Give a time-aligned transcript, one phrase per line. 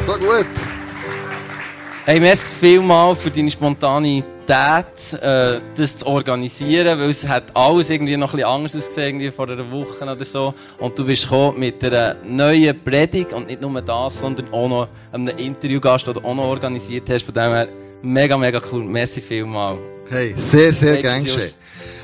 [0.00, 0.46] So gut.
[2.04, 8.16] Hey, merci vielmal für deine Spontanität, äh, das zu organisieren, weil es hat alles irgendwie
[8.16, 10.54] noch ein bisschen anders ausgesehen, irgendwie vor einer Woche oder so.
[10.78, 14.88] Und du bist gekommen mit einer neuen Predigt und nicht nur das, sondern auch noch
[15.12, 17.24] einem Interviewgast, den du auch noch organisiert hast.
[17.24, 17.68] Von dem her,
[18.02, 18.82] mega, mega cool.
[18.82, 19.78] Merci vielmal.
[20.08, 21.52] Hey, sehr, sehr gern geschehen.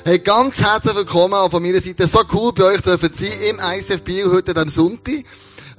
[0.04, 2.06] Hey, ganz herzlich willkommen auch von meiner Seite.
[2.06, 5.24] So cool bei euch dürfen sein im ISF Biel heute am Sonntag.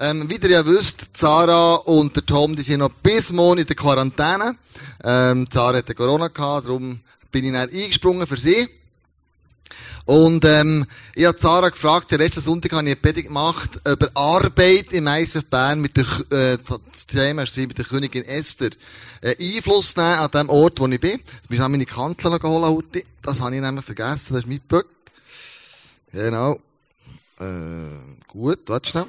[0.01, 3.67] Ähm, wie ihr ja wisst, Zara und der Tom, die sind noch bis morgen in
[3.67, 4.55] der Quarantäne.
[5.03, 8.65] Ähm, Zara hatte Corona gehabt, darum bin ich dann eingesprungen für sie.
[10.05, 10.85] Und ähm,
[11.15, 15.05] ich habe Zara gefragt, den letzten Sonntag habe ich eine Predigt gemacht über Arbeit im
[15.05, 16.57] ISF Bern mit der, äh,
[16.93, 18.69] das Thema war mit der Königin Esther.
[19.19, 21.19] Äh, Einfluss nehmen an dem Ort, wo ich bin.
[21.19, 23.03] Jetzt muss ich meine Kanzler noch holen, heute.
[23.21, 24.87] Das habe ich nämlich vergessen, das ist mein Böck.
[26.13, 26.57] Genau.
[27.37, 29.05] Äh, gut, warte schnell.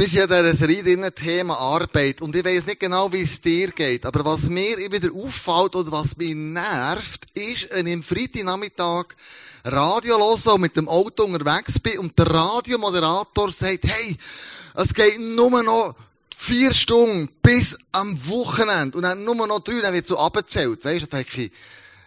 [0.00, 2.22] Bis in dieser Serie Thema Arbeit.
[2.22, 4.06] Und ich weiß nicht genau, wie es dir geht.
[4.06, 9.08] Aber was mir wieder auffällt oder was mich nervt, ist, wenn ich am Freitagnachmittag
[9.62, 14.16] Radio höre und mit dem Auto unterwegs bin und der Radiomoderator sagt, hey,
[14.74, 15.94] es geht nur noch
[16.34, 20.82] vier Stunden bis am Wochenende und dann nur noch drei, dann wird so abgezählt.
[20.82, 21.52] Weißt du, da denke ich,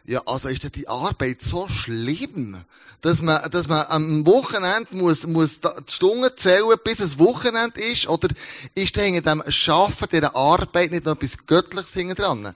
[0.05, 2.57] ja, also ist denn die Arbeit so schlimm,
[2.99, 8.07] dass man, dass man am Wochenende muss, muss die Stunden zählen, bis es Wochenende ist?
[8.07, 8.29] Oder
[8.75, 12.53] ist denn hinter dem Schaffen dieser Arbeit nicht noch etwas Göttliches hinten dran?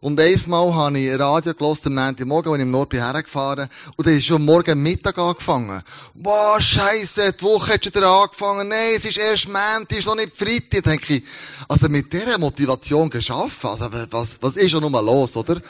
[0.00, 4.06] Und einmal habe ich Radio gehört, am Montagmorgen, als ich im Nord bin hergefahren, und
[4.06, 5.82] dann ist schon morgen Mittag angefangen.
[6.14, 8.68] Wow, scheisse, die Woche hat schon wieder angefangen.
[8.68, 10.84] Nein, es ist erst Montag, es ist noch nicht Freitag.
[10.84, 11.24] Denke ich,
[11.68, 15.60] also mit dieser Motivation geschaffen, also was, was ist schon nochmal los, oder?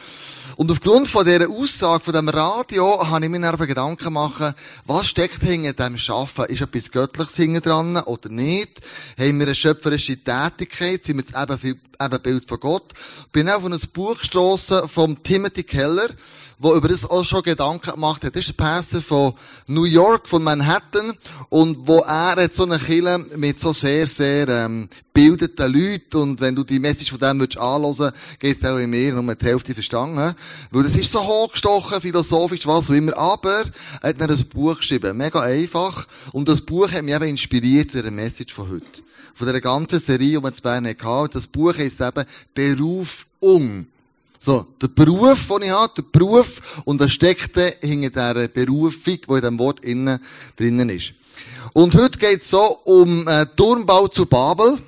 [0.59, 5.07] Und aufgrund von dieser Aussage von dem Radio habe ich mir dann Gedanken gemacht, was
[5.07, 6.47] steckt hinter dem Schaffen?
[6.47, 8.81] Ist etwas Göttliches hinten dran oder nicht?
[9.17, 11.05] Haben wir eine schöpferische Tätigkeit?
[11.05, 12.93] Sind wir das Ebenbild, Ebenbild von Gott?
[13.31, 16.09] Bin auch auf ein Buch gestossen vom Timothy Keller,
[16.59, 18.35] wo über das auch schon Gedanken gemacht hat.
[18.35, 19.35] Das ist ein Pastor von
[19.67, 21.13] New York, von Manhattan,
[21.49, 26.41] und wo er hat so eine Kille mit so sehr, sehr, ähm, bildeten Leuten, und
[26.41, 27.59] wenn du die Message von dem würdest
[28.39, 30.33] geht es auch in mir, nur die Hälfte verstanden.
[30.71, 33.17] Weil das ist so hochgestochen, philosophisch, was auch immer.
[33.19, 33.65] Aber
[34.01, 35.17] er hat dann ein Buch geschrieben.
[35.17, 36.07] Mega einfach.
[36.31, 39.03] Und das Buch hat mich eben inspiriert zu der Message von heute.
[39.35, 41.31] Von dieser ganzen Serie, die wir in Bern hatten.
[41.33, 42.25] Das Buch heisst eben
[42.55, 43.87] Berufung.
[44.41, 49.33] So, der Beruf, den ich habe, der Beruf, und das steckt hinter dieser Berufung, die
[49.33, 50.21] in diesem Wort innen
[50.57, 51.13] drinnen ist.
[51.73, 54.79] Und heute geht es so um äh, Turmbau zu Babel.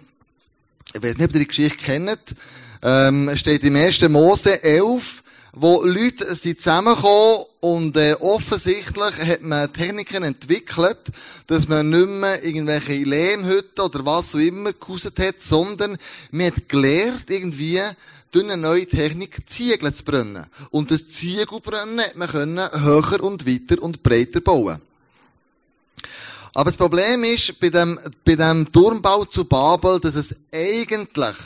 [0.95, 2.35] Ich weiß nicht, ob ihr die Geschichte kennt.
[2.83, 4.09] Ähm, steht im 1.
[4.09, 5.23] Mose 11,
[5.53, 10.99] wo Leute sind zusammengekommen und äh, offensichtlich hat man Techniken entwickelt,
[11.49, 15.99] dass man nicht mehr irgendwelche Lehmhütten oder was auch immer gehauset hat, sondern
[16.31, 17.81] man hat gelernt, irgendwie
[18.39, 20.47] eine neue Technik Ziegel zu brennen.
[20.71, 24.81] Und das Ziegelbrennen hat man können höher und weiter und breiter bauen.
[26.55, 31.37] Aber das Problem ist, bei dem, bei dem Turmbau zu Babel, dass es eigentlich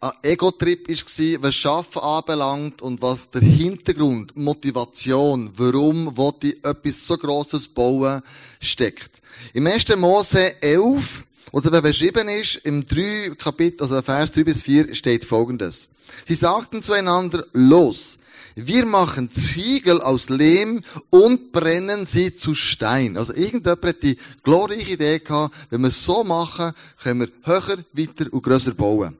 [0.00, 7.06] ein Ego-Trip war, was Schaffen anbelangt und was der Hintergrund, Motivation, warum wollte ich etwas
[7.06, 8.22] so Grosses bauen,
[8.60, 9.22] steckt.
[9.54, 9.96] Im 1.
[9.96, 15.24] Mose 11, es eben beschrieben ist, im 3 Kapitel, also Vers 3 bis 4, steht
[15.24, 15.88] Folgendes.
[16.26, 18.18] Sie sagten zueinander, los,
[18.56, 23.16] wir machen Ziegel aus Lehm und brennen sie zu Stein.
[23.16, 26.72] Also irgendjemand hat die glorreiche Idee gehabt, wenn wir es so machen,
[27.02, 29.16] können wir höher, weiter und grösser bauen.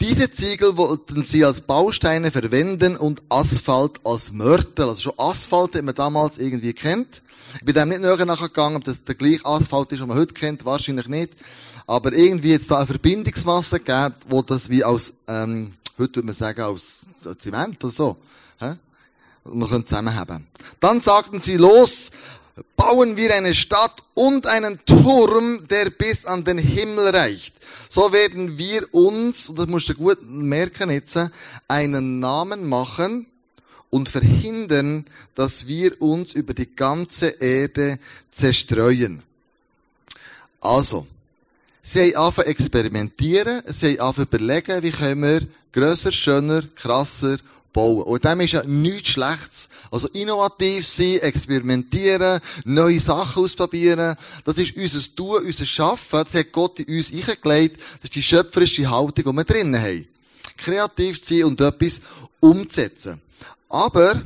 [0.00, 4.88] Diese Ziegel wollten sie als Bausteine verwenden und Asphalt als Mörtel.
[4.88, 7.22] Also schon Asphalt, den man damals irgendwie kennt.
[7.58, 10.34] Ich bin dem nicht näher nachgegangen, ob das der gleiche Asphalt ist, den man heute
[10.34, 11.32] kennt, wahrscheinlich nicht.
[11.86, 16.34] Aber irgendwie jetzt da eine Verbindungsmasse gegeben, wo das wie aus, ähm, heute würde man
[16.34, 16.78] sagen,
[17.20, 18.16] so Zement oder so,
[18.60, 18.74] hä?
[19.44, 20.46] Und man könnte zusammenhaben.
[20.80, 22.10] Dann sagten sie, los,
[22.76, 27.54] bauen wir eine Stadt und einen Turm, der bis an den Himmel reicht.
[27.88, 31.18] So werden wir uns, und das musst du gut merken jetzt,
[31.68, 33.26] einen Namen machen
[33.96, 37.98] und verhindern, dass wir uns über die ganze Erde
[38.30, 39.22] zerstreuen.
[40.60, 41.06] Also,
[41.88, 47.36] Sie haben angefangen experimentieren, sie haben angefangen überlegen, wie können wir grösser, schöner, krasser
[47.72, 48.02] bauen.
[48.02, 49.68] Und dem ist ja nichts Schlechtes.
[49.92, 56.50] Also innovativ sein, experimentieren, neue Sachen ausprobieren, das ist unser Tun, unser Schaffen, das hat
[56.50, 60.08] Gott in uns eingelegt, das ist die schöpferische Haltung, die wir drinnen haben.
[60.56, 62.00] Kreativ zu sein und etwas
[62.40, 63.20] umzusetzen.
[63.68, 64.22] Aber,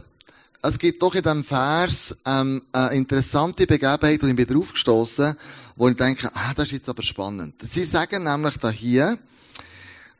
[0.62, 5.36] es gibt doch in diesem Vers ähm, eine interessante Begebenheit, und ich bin darauf gestossen,
[5.76, 7.54] wo ich denke, ah, das ist jetzt aber spannend.
[7.62, 9.18] Sie sagen nämlich da hier,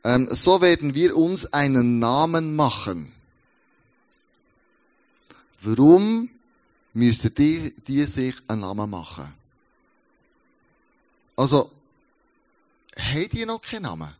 [0.03, 3.11] ähm, so werden wir uns einen Namen machen.
[5.61, 6.29] Warum
[6.93, 9.31] müssen die, die sich einen Namen machen?
[11.35, 11.71] Also,
[12.97, 14.11] haben die noch keinen Namen?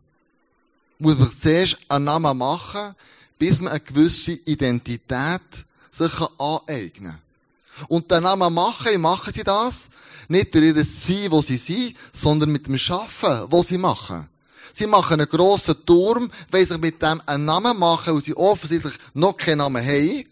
[0.99, 2.95] Muss man zuerst einen Namen machen,
[3.41, 5.41] bis man eine gewisse Identität
[5.89, 7.87] sich aneignen kann.
[7.87, 9.89] Und den Namen machen, machen sie das?
[10.27, 14.29] Nicht durch ihr Sein, wo sie sind, sondern mit dem Schaffen, wo sie machen.
[14.75, 18.93] Sie machen einen grossen Turm, weil sich mit dem einen Namen machen, weil sie offensichtlich
[19.15, 20.25] noch keinen Namen haben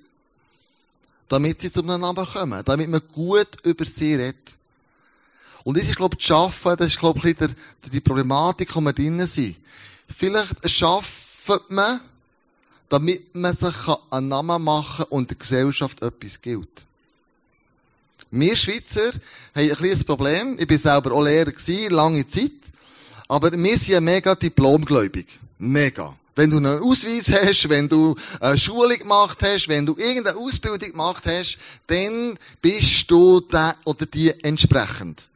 [1.30, 4.58] damit sie zu einem Namen kommen, damit man gut über sie redet.
[5.64, 7.38] Und das ist, glaube ich, das Schaffen, das ist, glaube ich,
[7.92, 9.56] die Problematik, wo wir drinnen sind.
[10.08, 12.02] Vielleicht schafft man,
[12.90, 13.76] damit man sich
[14.12, 16.86] einen Namen machen kann und der Gesellschaft etwas gilt.
[18.32, 19.12] Wir Schweizer
[19.56, 20.58] haben ein kleines Problem.
[20.60, 22.52] Ich bin selber auch Lehrer gewesen, lange Zeit.
[23.28, 25.28] Aber wir sind mega diplomgläubig.
[25.58, 26.16] Mega.
[26.36, 30.92] Wenn du einen Ausweis hast, wenn du eine Schulung gemacht hast, wenn du irgendeine Ausbildung
[30.92, 31.58] gemacht hast,
[31.88, 35.28] dann bist du der oder die entsprechend.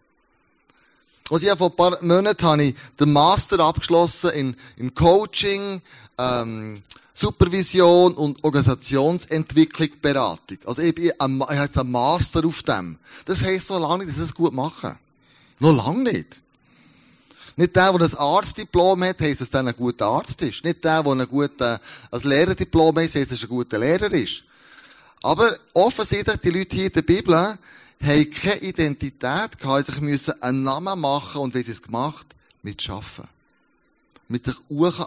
[1.29, 5.81] Und ja, vor ein paar Monaten habe ich den Master abgeschlossen in, in Coaching,
[6.17, 6.81] ähm,
[7.13, 10.57] Supervision und Organisationsentwicklung, Beratung.
[10.65, 12.97] Also ich, bin ein, ich habe jetzt einen Master auf dem.
[13.25, 14.97] Das heisst so lange nicht, dass ich das gut mache.
[15.59, 16.41] Noch lange nicht.
[17.55, 20.63] Nicht der, der ein Arztdiplom hat, heisst, dass er ein guter Arzt ist.
[20.63, 21.79] Nicht der, der ein, guter,
[22.11, 24.43] ein Lehrerdiplom hat, heisst, dass er ein guter Lehrer ist.
[25.21, 27.59] Aber offensichtlich, die Leute hier in der Bibel haben
[28.01, 32.27] keine Identität gehabt, sich müssen einen Namen machen und wie sie es gemacht?
[32.63, 33.27] Mit Schaffen.
[34.33, 34.55] Mit sich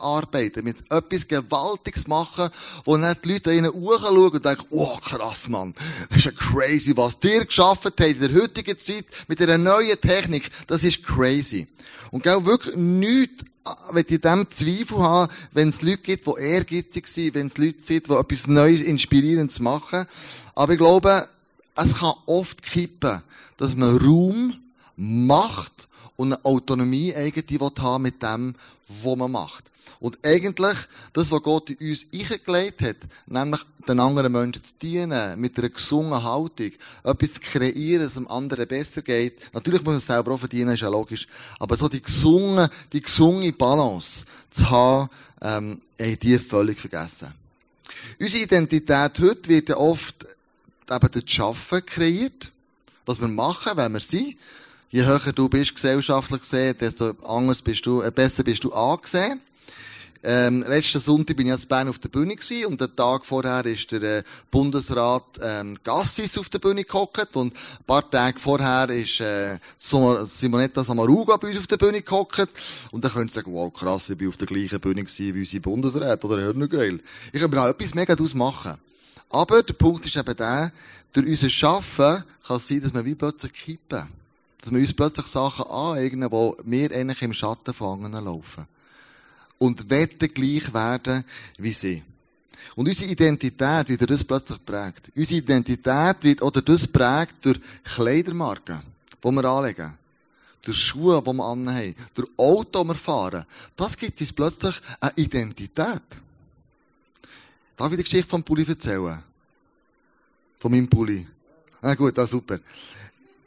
[0.00, 2.48] arbeiten, mit etwas Gewaltiges machen,
[2.84, 5.74] wo nicht die Leute ihnen schauen und denken, oh krass, Mann,
[6.08, 10.00] das ist ja crazy, was dir geschaffen hat in der heutigen Zeit mit einer neuen
[10.00, 11.66] Technik, das ist crazy.
[12.12, 13.44] Und gell, wirklich nichts,
[13.90, 17.82] wenn ich dem Zweifel habe, wenn es Leute gibt, die ehrgeizig sind, wenn es Leute
[17.82, 20.06] sind, die etwas Neues, Inspirierendes machen.
[20.54, 21.28] Aber ich glaube,
[21.74, 23.22] es kann oft kippen,
[23.56, 24.54] dass man Raum,
[24.96, 28.54] Macht und eine Autonomie irgendwie haben mit dem,
[28.88, 29.64] was man macht.
[29.98, 30.76] Und eigentlich,
[31.12, 32.96] das, was Gott in uns eingelegt hat,
[33.28, 36.72] nämlich den anderen Menschen zu dienen, mit einer gesungenen Haltung,
[37.02, 39.54] etwas zu kreieren, dass dem anderen besser geht.
[39.54, 41.26] Natürlich muss man es selber auch verdienen, ist ja logisch.
[41.58, 45.10] Aber so die gesungene, die gesungene Balance zu haben,
[45.40, 47.32] ähm, haben die völlig vergessen.
[48.18, 50.26] Unsere Identität heute wird ja oft
[50.90, 52.52] eben durch Schaffen kreiert.
[53.06, 54.36] Was wir machen, wenn wir sind.
[54.88, 59.40] Je höher du bist gesellschaftlich gesehen, desto anders bist du, äh, besser bist du angesehen.
[60.22, 63.66] Ähm, letzten Sonntag bin ich in Bern auf der Bühne gewesen und den Tag vorher
[63.66, 68.88] ist der äh, Bundesrat ähm, Gassis auf der Bühne gehockt und ein paar Tage vorher
[68.90, 72.48] ist äh, Simonetta Samaruga bei uns auf der Bühne gehockt
[72.92, 75.40] und dann könnt ihr sagen, wow krass, ich bin auf der gleichen Bühne gewesen wie
[75.40, 77.00] unsere Bundesrat oder hör noch geil.
[77.32, 78.74] Ich kann mir auch etwas mega daraus machen.
[79.30, 80.70] Aber der Punkt ist eben der,
[81.12, 84.25] durch unser Schaffen kann es sein, dass wir wie plötzlich kippen.
[84.60, 88.66] Dass wir uns plötzlich Sachen aneignen, wo wir eigentlich im Schatten fangen laufen
[89.58, 91.24] und wetten gleich werden
[91.58, 92.02] wie sie.
[92.74, 95.10] Und unsere Identität wird das plötzlich prägt.
[95.16, 98.82] Unsere Identität wird oder das prägt durch Kleidermarken,
[99.22, 99.96] die wir anlegen.
[100.62, 101.94] Durch Schuhe, die wir anhaben.
[102.12, 103.44] Durch Auto, die wir fahren.
[103.76, 106.02] Das gibt uns plötzlich eine Identität.
[107.76, 109.22] Darf ich die Geschichte vom Pulli erzählen?
[110.58, 111.26] Von meinem Pulli.
[111.80, 112.58] Ah, gut, das super.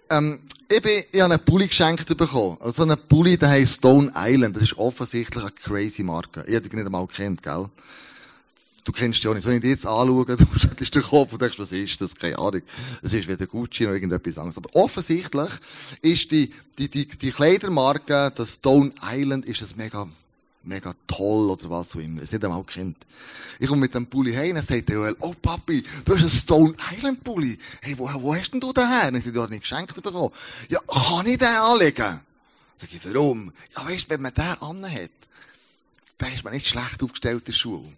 [0.10, 2.58] Ähm, ich, bin, ich habe einen Pulli geschenkt bekommen.
[2.60, 4.56] Also einen Pulli, der heißt Stone Island.
[4.56, 6.44] Das ist offensichtlich eine crazy Marke.
[6.48, 7.66] Ich hätte dich nicht einmal kennt, gell?
[8.84, 9.46] Du kennst die auch nicht.
[9.46, 12.16] Wenn ich dich jetzt anschaue, du schüttelst den Kopf und denkst, was ist das?
[12.16, 12.62] Keine Ahnung.
[13.04, 14.58] Es ist weder Gucci noch irgendetwas anderes.
[14.58, 15.50] Aber offensichtlich
[16.02, 20.08] ist die, die, die, die Kleidermarke, das Stone Island, ist ein mega
[20.64, 22.22] mega toll oder was auch immer.
[22.22, 22.98] Es nicht einmal kennt.
[23.60, 26.76] Ich komme mit dem Pulli heim und sagt Joel, oh Papi, du hast einen Stone
[26.96, 27.58] Island Pulli.
[27.82, 29.10] Hey, wo, wo hast denn du den her?
[29.10, 30.32] Und ich sage, nicht geschenkt bekommen.
[30.70, 32.20] Ja, kann ich den anlegen?
[32.78, 33.52] Sag ich, warum?
[33.76, 35.12] Ja, weißt, wenn man den anhat,
[36.18, 37.94] dann ist man nicht schlecht aufgestellt in der Schule.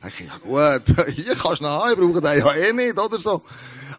[0.00, 2.98] Dann ich, ja gut, hier kannst du noch haben, ich brauche den ja eh nicht,
[2.98, 3.42] oder so.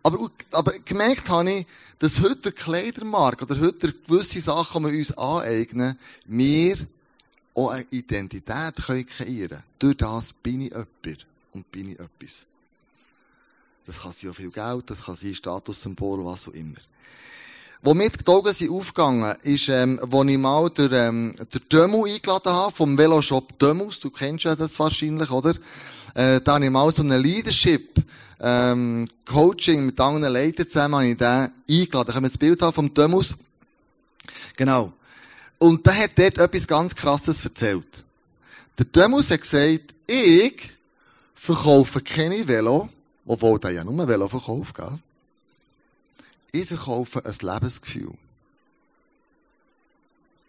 [0.04, 1.66] Aber, aber gemerkt habe ich,
[2.00, 6.78] dass heute der Kleidermarkt oder heute gewisse Sachen, die wir uns aneignen, wir
[7.54, 12.46] auch eine Identität können kreieren Durch das bin ich jemand und bin ich etwas.
[13.86, 16.78] Das kann sein auch viel Geld, das kann sein Statussymbol, was auch immer.
[17.84, 22.06] Wo mir die Augen sind aufgegangen, ist, ähm, wo ich mal der, ähm, der Dömu
[22.06, 24.00] eingeladen habe, vom Veloshop Dömus.
[24.00, 25.56] Du kennst ja das wahrscheinlich, oder?
[26.14, 28.04] Äh, da habe ich mal so eine Leadership,
[28.40, 31.50] ähm, Coaching mit anderen Leitern zusammen, habe ich den
[31.82, 32.14] eingeladen.
[32.14, 33.36] Können wir das Bild haben vom Dömus.
[34.58, 34.94] Genau.
[35.62, 38.04] Und der hat dort etwas ganz Krasses erzählt.
[38.80, 40.72] Der Dömus hat gesagt, ich
[41.36, 42.90] verkaufe keine Velo,
[43.28, 44.98] obwohl der ja nur Velo verkauft, gell?
[46.52, 48.12] Ich verkaufe ein Lebensgefühl.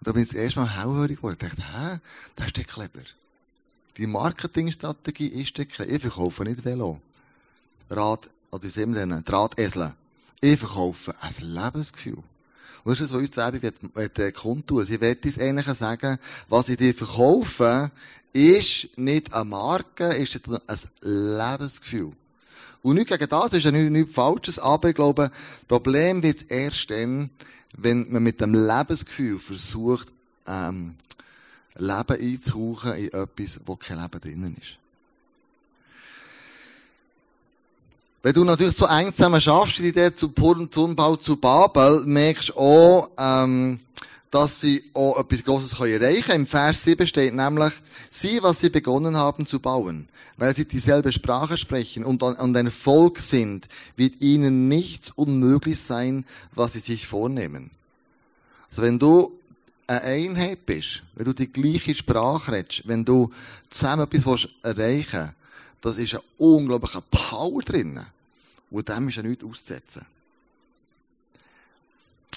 [0.00, 1.36] Da bin ich das erste Mal hellhörig geworden.
[1.38, 2.00] Ich dachte, hä?
[2.34, 3.04] Das ist der clever.
[3.98, 5.92] Die Marketingstrategie ist der clever.
[5.92, 7.02] Ich verkaufe nicht Velo.
[7.90, 9.24] Rad, oder wie soll man nennen?
[9.26, 9.92] Drahtesel.
[10.40, 12.22] Ich verkaufe ein Lebensgefühl.
[12.84, 16.68] Und das ist das, was uns die Werbung kundtun Sie wird uns eigentlich sagen, was
[16.68, 17.90] ich dir verkaufe,
[18.32, 22.12] ist nicht eine Marke, ist ein Lebensgefühl.
[22.82, 26.50] Und nicht gegen das ist ja nichts, nichts Falsches, aber ich glaube, das Problem wird
[26.50, 27.30] erst dann,
[27.76, 30.08] wenn man mit dem Lebensgefühl versucht,
[30.46, 30.94] ähm,
[31.76, 34.81] Leben einzuhauchen in etwas, wo kein Leben drinnen ist.
[38.24, 42.50] Wenn du natürlich so eng zusammen schaffst, die Idee zu Purn, Zunbau, zu Babel, merkst
[42.50, 43.80] du auch, ähm,
[44.30, 46.40] dass sie auch etwas Grosses erreichen können.
[46.42, 47.72] Im Vers 7 steht nämlich,
[48.10, 53.18] sie, was sie begonnen haben zu bauen, weil sie dieselbe Sprache sprechen und ein Volk
[53.18, 56.24] sind, wird ihnen nichts unmöglich sein,
[56.54, 57.72] was sie sich vornehmen.
[58.70, 59.32] Also wenn du
[59.88, 63.32] eine Einheit bist, wenn du die gleiche Sprache redest, wenn du
[63.68, 65.41] zusammen etwas erreichen willst,
[65.82, 68.00] das ist eine unglaubliche Power drin.
[68.70, 70.06] Und dem ist ja nichts auszusetzen.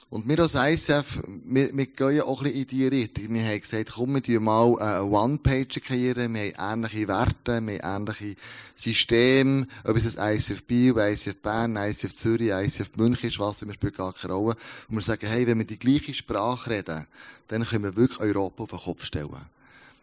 [0.09, 3.33] Und wir als ICF, wir, wir gehen auch ein bisschen in diese Richtung.
[3.33, 6.33] Wir haben gesagt, komm, wir mal eine One-Page kreieren.
[6.33, 8.35] Wir haben ähnliche Werte, wir haben ähnliche
[8.75, 9.67] Systeme.
[9.83, 13.97] Ob es ein ICF Bio, ICF Bern, ICF Zürich, ICF München ist, was, wir spielt
[13.97, 14.55] gar keine Rolle.
[14.89, 17.07] Und wir sagen, hey, wenn wir die gleiche Sprache reden,
[17.47, 19.29] dann können wir wirklich Europa auf den Kopf stellen.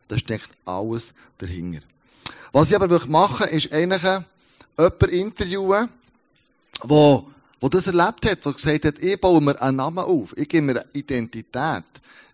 [0.09, 1.81] Da steckt alles dahinter.
[2.53, 5.89] Was ich aber wirklich mache, ist eigentlich jemanden interviewen,
[6.85, 7.25] der
[7.63, 10.67] der das erlebt hat, der gesagt hat, ich baue mir einen Namen auf, ich gebe
[10.67, 11.85] mir eine Identität.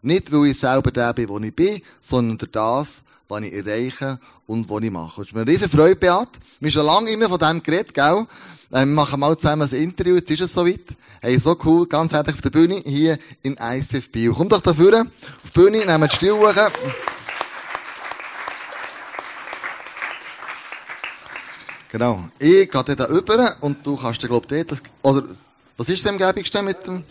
[0.00, 4.18] Nicht, weil ich selber der bin, wo ich bin, sondern durch das, was ich erreiche
[4.46, 5.20] und was ich mache.
[5.20, 6.28] Es ist mir eine riesen Freude, Beat.
[6.60, 8.26] Wir haben schon lange immer von dem geredet, gell?
[8.70, 10.96] Äh, wir machen mal zusammen ein Interview, jetzt ist es soweit.
[11.20, 14.32] Hey, so cool, ganz herzlich auf der Bühne, hier in ICF Bio.
[14.34, 16.54] Komm doch da vorne, auf die Bühne, nehmen die Stühle.
[21.98, 22.22] Genau.
[22.38, 25.24] Ich gehe da rüber und du kannst dir, glaub ich, dort, oder,
[25.76, 27.02] was ist denn am gäbigsten mit dem?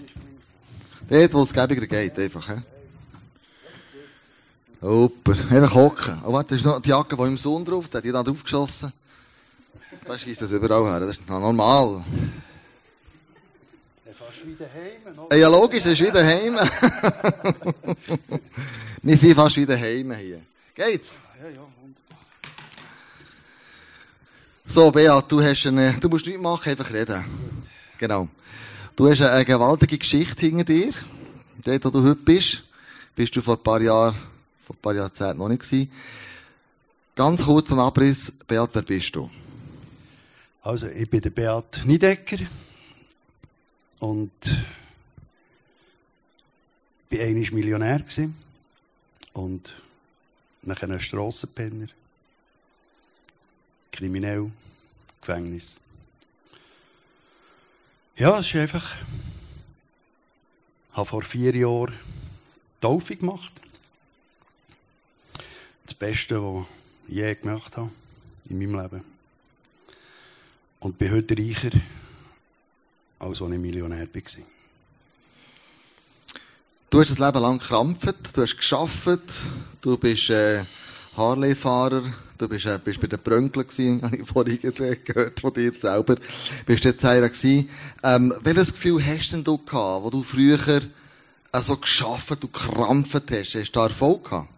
[1.09, 2.61] Dort, wo es gäbiger geht, einfach, hä?
[4.79, 5.33] Super.
[5.49, 6.21] Einfach hocken.
[6.25, 8.23] Oh, warte, das ist noch die Jacke, die im Sohn drauf, der hat die da
[8.23, 8.93] drauf geschossen.
[10.05, 12.01] Da schießt das überall her, das ist normal.
[14.17, 16.55] Fast wie daheim, Ja, logisch, das ist wie daheim.
[19.03, 20.41] Wir sind fast wie daheim hier.
[20.73, 21.15] Geht's?
[21.43, 21.67] Ja, ja.
[24.69, 27.23] So, Beat, du hast eine, du musst nichts machen, einfach reden.
[27.97, 28.27] Genau.
[28.97, 30.91] Du hast eine gewaltige Geschichte hinter dir.
[31.63, 32.63] Dort, wo du heute bist,
[33.15, 34.13] bist du vor ein paar Jahren,
[34.61, 35.89] vor ein paar Jahrzehnten noch nicht gewesen.
[37.15, 38.33] Ganz kurz ein Abriss.
[38.45, 39.31] Beat, wer bist du?
[40.63, 42.39] Also, ich bin der Beat Niedecker.
[43.99, 44.33] Und
[47.07, 48.03] bin eigentlich Millionär.
[49.31, 49.75] Und
[50.61, 51.87] nachher ein Strassenpenner
[53.97, 54.51] kriminell,
[55.19, 55.77] Gefängnis.
[58.15, 58.95] Ja, es ist einfach.
[60.91, 61.95] Ich habe vor vier Jahren
[62.79, 63.53] Taufe gemacht.
[65.83, 66.65] Das Beste, was
[67.07, 67.89] ich je gemacht habe
[68.49, 69.03] in meinem Leben.
[70.79, 71.71] Und bin heute reicher,
[73.17, 74.43] als als ich Millionär war.
[76.91, 79.19] Du hast das Leben lang gekrampft, du hast geschafft,
[79.81, 80.63] du bist äh,
[81.17, 82.03] Harley-Fahrer,
[82.37, 86.15] Du bist, äh, bist bei den Brönkeln gewesen, habe ich vorhin gehört von dir selber.
[86.65, 87.03] Bist jetzt.
[87.03, 93.31] Ähm, welches Gefühl hast denn du gehabt, wo du früher äh, so geschafft und krampft
[93.31, 93.55] hast?
[93.55, 94.49] Hast du da Erfolg gehabt?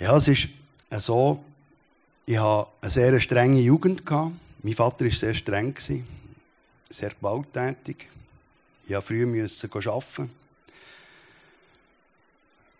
[0.00, 0.48] Ja, es ist
[0.90, 1.44] äh, so,
[2.26, 4.02] ich hatte eine sehr strenge Jugend.
[4.62, 8.08] Mein Vater war sehr streng, sehr gewalttätig.
[8.88, 10.30] Ich musste früh arbeiten.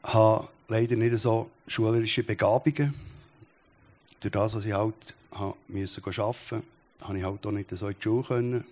[0.06, 2.94] Habe leider nicht so schulerische Begabungen
[4.20, 5.14] durch das, was ich halt
[5.68, 6.62] musste arbeiten
[7.02, 8.64] habe ich halt auch nicht so in die Schule können.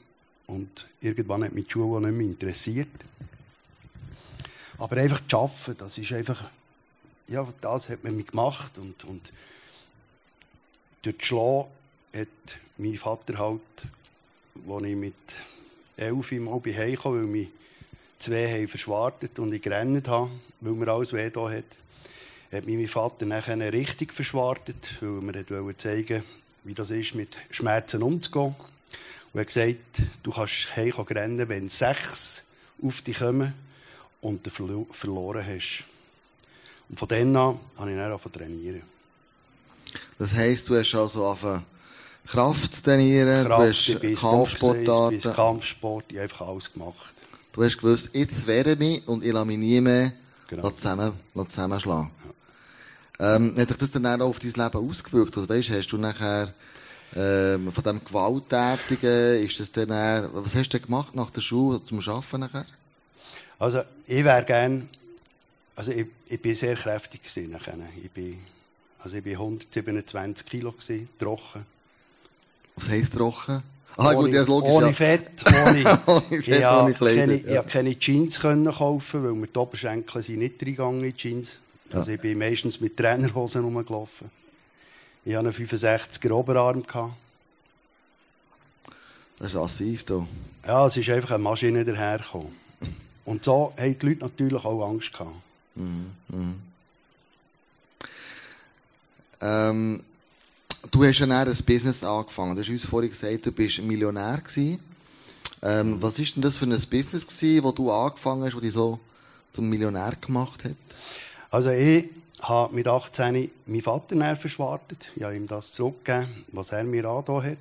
[0.47, 2.89] Und irgendwann hat mich die Schule nicht mehr interessiert.
[4.79, 6.51] Aber einfach zu arbeiten, das ist einfach,
[7.29, 8.79] ja, das hat man mir gemacht.
[8.79, 9.33] Und, und
[11.03, 11.71] durch die Schlau
[12.15, 12.29] hat
[12.79, 13.61] mein Vater halt,
[14.69, 15.15] als ich mit
[15.97, 17.49] elf Mal bei Hause kam, weil mich
[18.19, 20.31] zwei haben verschwartet und ich gerannt habe,
[20.61, 21.65] weil mir alles weh da hat,
[22.53, 26.23] hat mich mein Vater nachher richtig verschwartet, weil er mir zeigen
[26.65, 28.55] wie das ist, mit Schmerzen umzugehen.
[29.33, 32.45] Und er hat gesagt, du kannst heimkommen rennen, wenn sechs
[32.83, 33.53] auf dich kommen
[34.21, 35.85] und du verlo verloren hast.
[36.89, 38.83] Und von dann an habe ich dann zu trainieren.
[40.19, 41.65] Das heisst, du hast also angefangen
[42.27, 45.19] Kraft trainieren, Kraft, du hast Kampfsportarten.
[45.19, 47.15] Boxen, Kampfsport, ich habe einfach alles gemacht.
[47.55, 50.13] Du hast gewusst, jetzt wehre mich und ich lasse mich nie mehr
[50.49, 50.71] Genau.
[50.71, 52.11] zusammen, zusammenschlagen.
[53.21, 55.37] Ähm, hat sich das dann auch auf dein Leben ausgewirkt?
[55.37, 56.53] Also, weißt, hast du nachher,
[57.15, 61.43] ähm, von dem Gewalttätigen, ist das dann, eher, was hast du denn gemacht nach der
[61.43, 62.67] Schule zum Arbeiten nachher?
[63.61, 64.89] Also, ich wäre gern,
[65.77, 67.77] also ich, ich bin sehr kräftig gewesen nachher.
[68.03, 68.41] Ich bin,
[68.99, 71.65] also ich bin 127 Kilo gewesen, trocken.
[72.75, 73.63] Was heisst trocken?
[73.97, 74.93] Ah, ohne, gut, ja, logisch, ohne ja.
[74.93, 77.51] Fett, ohne, Ohne Fett, habe ohne Kleider, keine, ja.
[77.51, 81.61] ich habe keine Jeans können kaufen, weil mir die Oberschenkel sind nicht reingegangen in Jeans.
[81.93, 84.31] Also ich bin meistens mit Trainerhosen rumgelaufen.
[85.25, 86.83] Ich hatte einen 65er Oberarm.
[86.83, 87.15] Gehabt.
[89.39, 90.27] Das ist massiv, da.
[90.67, 92.53] Ja, es ist einfach eine Maschine dahergekommen.
[93.25, 95.31] Und so haben die Leute natürlich auch Angst gehabt.
[99.41, 100.03] Ähm,
[100.95, 102.55] du hast ja dann ein Business angefangen.
[102.55, 104.81] Du hast uns vorhin gesagt, du bist Millionär gewesen.
[105.63, 108.73] Ähm, was ist denn das für ein Business gewesen, wo du angefangen hast, wo dich
[108.73, 109.01] so
[109.53, 110.77] zum Millionär gemacht hat?
[111.51, 112.11] Also ich
[112.43, 115.09] habe mit 18 meinen Vater näher verschwartet.
[115.17, 117.59] Ich habe ihm das zurückgegeben, was er mir angetan hat.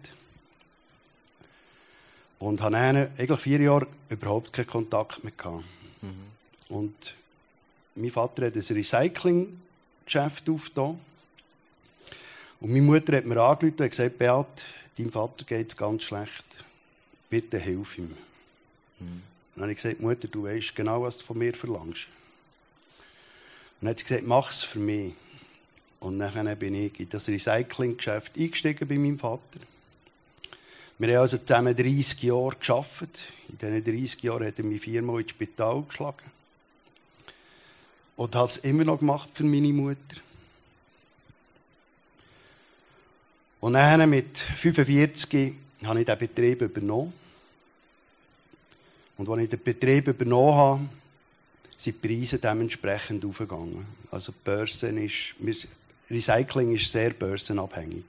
[2.37, 5.63] Und habe dann eigentlich vier Jahre überhaupt keinen Kontakt mehr gehabt.
[6.69, 6.93] Und
[7.95, 10.99] mein Vater hat ein Recyclinggeschäft aufgetan.
[12.63, 14.63] Und meine Mutter hat mir angerufen und gesagt, Beat,
[14.97, 16.45] deinem Vater geht es ganz schlecht.
[17.29, 18.15] Bitte hilf ihm.
[19.53, 22.07] Dann habe ich gesagt, Mutter, du weißt genau, was du von mir verlangst.
[22.07, 25.11] Und dann hat sie gesagt, mach's für mich.
[25.99, 29.59] Und dann bin ich in das Recyclinggeschäft eingestiegen bei meinem Vater.
[30.99, 33.23] Wir haben also zusammen 30 Jahre gearbeitet.
[33.49, 36.31] In diesen 30 Jahren hat er mich viermal ins Spital geschlagen.
[38.15, 40.21] Und hat es immer noch gemacht für meine Mutter.
[43.63, 45.53] Und dann mit 45
[45.85, 47.13] habe ich den Betrieb übernommen.
[49.15, 50.89] Und als ich den Betrieb übernommen habe,
[51.77, 53.85] sind die Preise dementsprechend aufgegangen.
[54.11, 55.35] Also die Börse ist,
[56.11, 58.03] Recycling ist sehr börsenabhängig.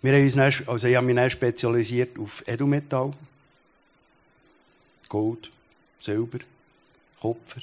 [0.00, 3.12] Wir haben uns dann, also ich habe mich dann spezialisiert auf Edelmetall,
[5.08, 5.50] Gold,
[6.00, 6.38] Silber,
[7.20, 7.62] Kupfer,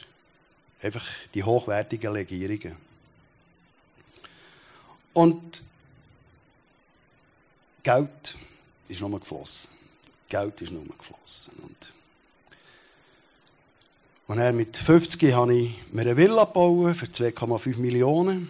[0.82, 2.76] einfach die hochwertigen Legierungen.
[5.13, 5.63] Und
[7.84, 8.36] Geld
[8.88, 9.72] ist nur geflossen.
[10.30, 11.54] Geld ist nur geflossen.
[11.62, 11.93] Und
[14.26, 18.50] und dann mit 50 habe ich mir eine Villa gebaut für 2,5 Millionen.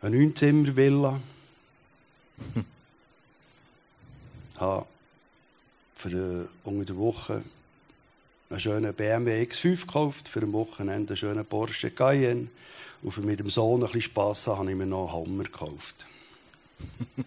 [0.00, 1.20] Eine 9-Zimmer-Villa.
[4.60, 4.86] habe
[5.94, 7.42] für äh, unter der Woche
[8.50, 12.48] einen schönen BMW X5 gekauft, für ein Wochenende einen schönen Porsche Cayenne.
[13.02, 16.06] Und für mit dem Sohn ein bisschen Spass habe ich mir noch einen Hammer gekauft.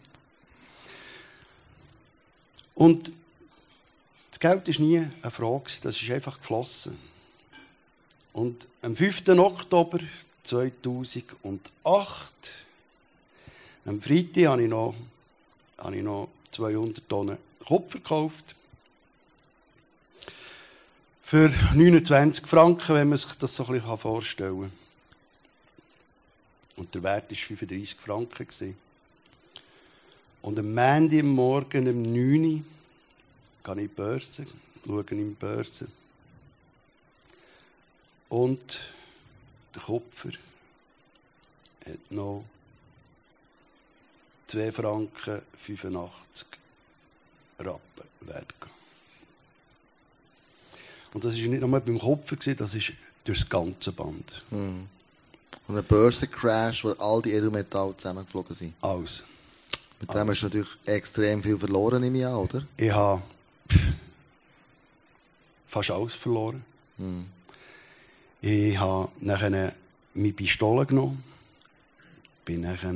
[2.76, 3.12] Und
[4.32, 6.98] das Geld war nie eine Frage, das ist einfach geflossen.
[8.34, 9.30] Und am 5.
[9.30, 10.00] Oktober
[10.44, 12.34] 2008,
[13.86, 14.96] am Freitag, habe ich noch,
[15.78, 18.56] habe ich noch 200 Tonnen Kupfer gekauft.
[21.22, 24.72] Für 29 Franken, wenn man sich das so ein bisschen vorstellen kann.
[26.76, 28.78] Und der Wert war 35 Franken.
[30.44, 32.64] Und am Montag am Morgen um 9 Uhr gehe
[33.64, 34.46] ich in die Börse,
[34.86, 35.88] schaue in die Börse.
[38.28, 38.80] Und
[39.74, 40.32] der Kupfer
[41.86, 42.44] hat noch
[44.48, 46.48] 2 Franken 85
[47.60, 47.80] Rappen
[48.22, 48.54] wert.
[51.14, 52.92] Und das war nicht nur beim Kupfer, das ist
[53.24, 54.44] durch das ganze Band.
[54.52, 54.90] Und
[55.70, 58.74] ein Börsencrash, wo all die Edelmetalle zusammengeflogen sind.
[58.82, 59.24] Alles.
[60.04, 62.62] Mit dem hast du natürlich extrem viel verloren im Jahr, oder?
[62.76, 63.22] Ich habe
[65.66, 66.66] fast alles verloren.
[68.42, 69.74] Ich habe nachher
[70.14, 71.24] meine Pistole genommen,
[72.44, 72.94] bin nachher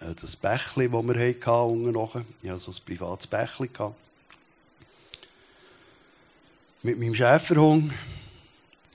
[0.00, 2.26] äh, das Bächli, das wir hatten, unten.
[2.42, 3.68] Ich hatte so ein privates Bächli.
[3.68, 3.94] Gehabt.
[6.82, 7.92] Mit meinem Schäferhund.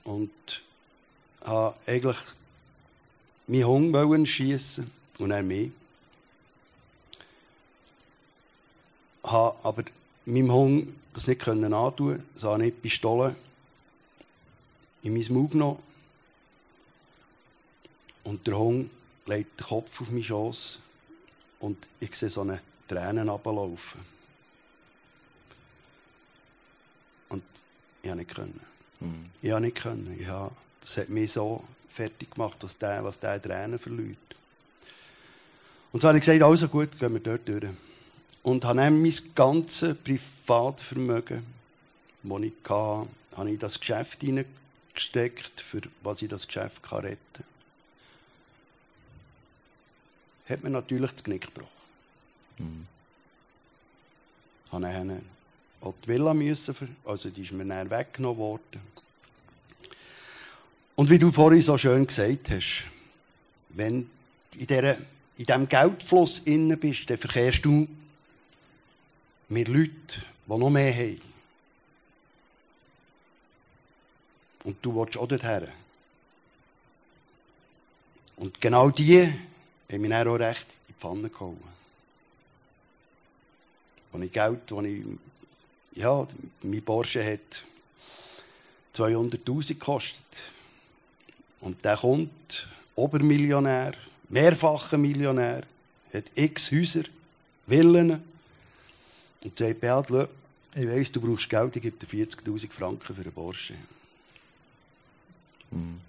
[0.04, 0.30] Und
[1.46, 2.18] habe eigentlich
[3.46, 5.70] meinen Hund schiessen und er mich.
[9.22, 9.84] Habe aber
[10.24, 13.34] meinem Hund das nicht können antun, so habe ich die Pistole
[15.02, 15.78] in mein Maul genommen
[18.24, 18.90] und der Hund
[19.26, 20.78] legt den Kopf auf meinen Schoß
[21.60, 24.00] und ich sehe so eine Tränen ablaufen.
[27.28, 27.42] Und
[28.02, 28.60] ich habe nicht können.
[29.00, 29.26] Mhm.
[29.40, 30.16] Ich habe nicht können.
[30.18, 34.18] Ich habe, das hat mich so fertig gemacht, was der, was der Tränen verliert.
[35.92, 37.64] Und so habe ich gesagt, also gut, gehen wir dort durch.
[38.42, 41.44] Und habe dann mein ganzes Privatvermögen,
[42.22, 47.18] das ich hatte, habe ich in das Geschäft hineingesteckt, für was ich das Geschäft retten
[47.32, 47.44] kann.
[50.48, 51.68] Hat mir natürlich das Knick gebrochen.
[52.58, 52.86] Mhm.
[54.72, 55.22] Habe dann
[55.80, 58.80] auch die Villa müssen, also die ist mir dann weggenommen worden.
[60.96, 62.84] Und wie du vorhin so schön gesagt hast,
[63.70, 64.10] wenn
[64.56, 67.88] in, dieser, in diesem Geldfluss innen bist, dann verkehrst du
[69.50, 69.94] mit Leuten,
[70.46, 71.20] die noch mehr haben.
[74.64, 75.68] Und du willst auch dorthin.
[78.36, 79.22] Und genau die
[79.90, 81.62] haben mich auch recht in die Pfanne gehauen.
[84.12, 85.04] Als ich Geld, als ich,
[85.94, 86.26] ja,
[86.62, 87.64] mein Porsche hat
[88.94, 90.42] 200'000 gekostet.
[91.60, 93.94] Und der kommt, Obermillionär,
[94.28, 95.64] mehrfacher Millionär,
[96.12, 97.04] hat x Häuser,
[97.66, 98.29] Villen.
[99.44, 100.28] Und sagt, Beat,
[100.74, 103.74] ich weiss, du brauchst Geld, ich gebe dir 40'000 Franken für einen Porsche.
[105.70, 106.00] Mhm.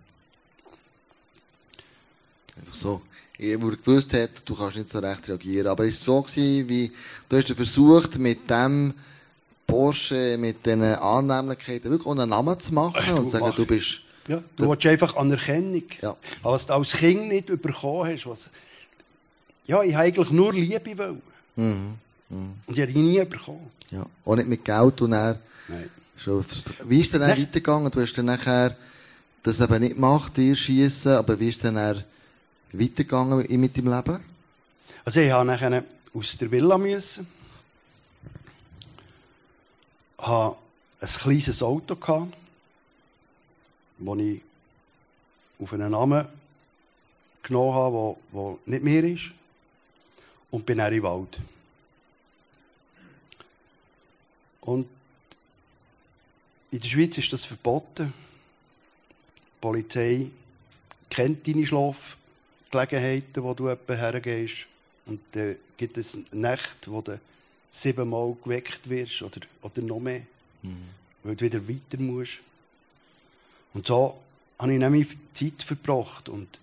[2.59, 3.01] Einfach so.
[3.37, 5.67] Ich, wo er gewusst hat, du kannst nicht so recht reagieren.
[5.67, 6.91] Aber ist es so gewesen, wie,
[7.27, 8.93] du hast versucht, mit dem
[9.65, 13.55] Porsche, mit diesen Annehmlichkeiten wirklich einen Namen zu machen Ach, und zu sagen, mach.
[13.55, 15.83] du bist, Ja, du willst einfach Anerkennung.
[16.01, 16.15] Ja.
[16.43, 18.49] Aber was du als Kind nicht bekommen hast, was,
[19.65, 21.21] ja, ich habe eigentlich nur Liebe wollen.
[21.55, 21.95] mhm,
[22.31, 23.69] mhm, Und ich habe die nie bekommen.
[23.91, 24.05] ja.
[24.25, 25.89] Auch nicht mit Geld und er, Nein.
[26.17, 26.43] schon,
[26.85, 27.41] wie ist denn dann Nein.
[27.41, 27.91] weitergegangen?
[27.91, 28.75] Du hast dann nachher
[29.43, 32.03] das eben nicht gemacht, dir schießen, aber wie ist denn dann
[32.73, 34.19] weitergegangen mit deinem Leben?
[35.03, 37.27] Also ich habe nachher aus der Villa müssen.
[40.19, 40.55] Habe
[40.99, 42.33] ein kleines Auto gehabt,
[43.97, 44.41] das ich
[45.59, 46.25] auf einen Namen
[47.43, 49.31] genommen habe, der, nicht mehr ist.
[50.51, 51.39] Und bin dann in den Wald.
[54.61, 54.87] Und
[56.71, 58.13] in der Schweiz ist das verboten.
[59.37, 60.27] Die Polizei
[61.09, 64.67] kennt deine Schlafgelegenheiten, wo du etwa hergehst.
[65.05, 67.19] Und dann gibt es Nächte, wo du
[67.71, 70.21] siebenmal geweckt wirst oder, oder noch mehr,
[71.23, 72.39] weil du wieder weiter musst.
[73.73, 74.19] Und so
[74.59, 76.59] habe ich nämlich Zeit verbracht und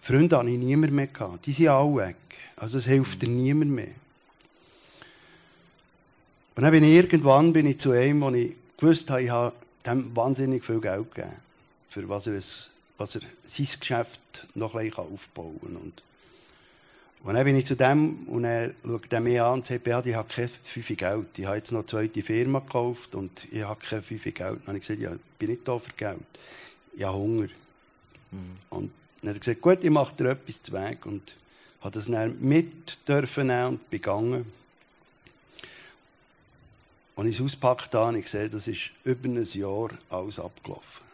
[0.00, 1.46] Freunde habe ich niemand mehr gehabt.
[1.46, 2.16] Die sind alle weg.
[2.56, 3.94] Also es hilft dir niemand mehr.
[6.54, 9.54] Und dann bin ich irgendwann bin ich zu einem, wo ich gewusst habe, ich habe
[9.86, 11.36] dem wahnsinnig viel Geld gegeben,
[11.88, 12.40] für was er,
[12.98, 14.20] was er sein Geschäft
[14.54, 15.76] noch ein bisschen aufbauen kann.
[15.76, 16.02] Und,
[17.22, 20.14] und dann bin ich zu dem und er schaut mich an und sagt, Beat, ich
[20.14, 21.26] habe kein fünf Geld.
[21.38, 24.38] Ich habe jetzt noch eine zweite Firma gekauft und ich habe kein fünf Geld.
[24.38, 26.18] Dann habe ich gesagt, ja, ich bin nicht da für Geld.
[26.94, 27.48] Ich habe Hunger.
[28.70, 31.06] Und dann hat er gesagt, gut, ich mache dir etwas zu Weg.
[31.06, 31.36] Und
[31.80, 34.44] habe das dann mit dürfen und begangen.
[37.14, 41.04] Und ich es auspackt habe, ich gesehen, das ist über ein Jahr alles abgelaufen.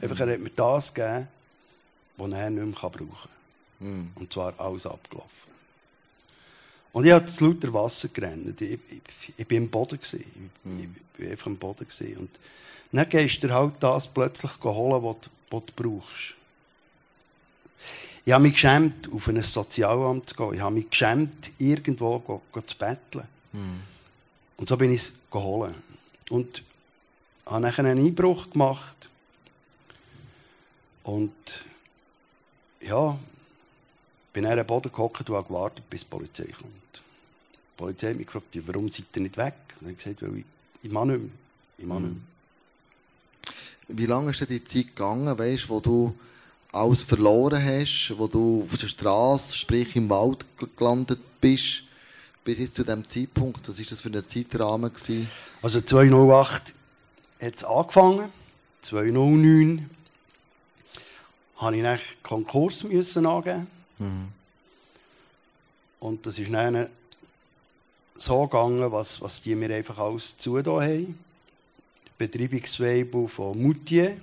[0.00, 1.28] Einfach, er hat mir das gegeben,
[2.16, 3.88] was er nicht mehr brauchen kann.
[3.88, 4.10] Mhm.
[4.14, 5.48] Und zwar alles abgelaufen.
[6.92, 8.60] Und ich habe zu lauter Wasser gerannt.
[8.60, 9.98] Ich, ich, ich bin im Boden.
[9.98, 10.50] Gewesen.
[10.64, 11.86] Ich, ich bin einfach im Boden.
[11.88, 12.16] Gewesen.
[12.18, 12.30] Und
[12.92, 16.34] dann gehst du halt das plötzlich holen, was, du- was du brauchst.
[18.24, 20.54] Ich habe mich geschämt, auf ein Sozialamt zu gehen.
[20.54, 23.26] Ich habe mich geschämt, irgendwo zu betteln.
[23.52, 25.74] Und so bin ich es geholt.
[26.30, 26.62] Und
[27.46, 29.08] habe nachher einen Einbruch gemacht.
[31.02, 31.32] Und
[32.80, 33.18] ja,
[34.32, 36.72] bin dann am Boden gehockt und habe gewartet, bis die Polizei kommt.
[36.94, 39.54] Die Polizei hat mich gefragt, warum seid ihr nicht weg?
[39.80, 40.44] Und ich habe gesagt, weil
[40.82, 41.20] ich, mag nicht
[41.78, 41.98] mehr.
[41.98, 43.96] Ich.
[43.96, 46.14] Wie lange ist denn die Zeit gegangen, weißt, wo du
[46.72, 51.84] alles verloren hast, wo du auf der Straße, sprich im Wald gel- gelandet bist,
[52.48, 53.68] bis jetzt zu dem Zeitpunkt?
[53.68, 55.28] Was ist das für ein Zeitrahmen gewesen?
[55.60, 56.72] Also 2008
[57.42, 58.32] hat es angefangen.
[58.80, 59.90] 2009
[61.58, 63.66] habe ich dann Konkurs müssen angeben.
[66.00, 66.86] Und das ist dann
[68.16, 71.18] so gegangen, was, was die mir einfach alles zugetan haben.
[72.06, 74.16] Der Betreibungsweibel von Moutier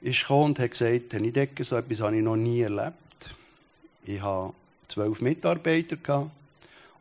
[0.00, 2.96] ist gekommen und hat gesagt, Herr Niedecker, so etwas habe ich noch nie erlebt.
[4.02, 4.52] Ich habe
[4.88, 6.32] zwölf Mitarbeiter gehabt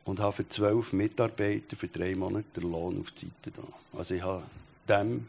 [0.05, 3.97] und habe für zwölf Mitarbeiter für drei Monate den Lohn auf die Seite da.
[3.97, 4.43] Also ich habe
[4.87, 5.27] dem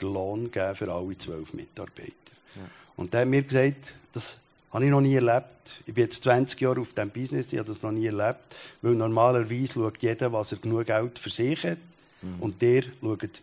[0.00, 2.12] den Lohn gegeben für alle zwölf Mitarbeiter.
[2.56, 2.62] Ja.
[2.96, 4.38] Und der hat mir gesagt, das
[4.72, 5.46] habe ich noch nie erlebt.
[5.86, 8.40] Ich bin jetzt 20 Jahre auf diesem Business, ich habe das noch nie erlebt.
[8.82, 11.78] Weil normalerweise schaut jeder, was er genug Geld für sich hat.
[12.22, 12.40] Mhm.
[12.40, 13.42] Und der schaut.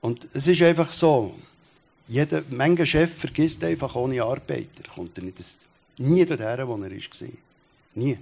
[0.00, 1.34] Und es ist einfach so.
[2.08, 4.84] Jeder, mancher Chef vergisst einfach ohne Arbeiter.
[4.94, 5.58] Kommt er nicht das,
[5.98, 7.28] nie dorthin, wo er war.
[7.94, 8.18] Nie.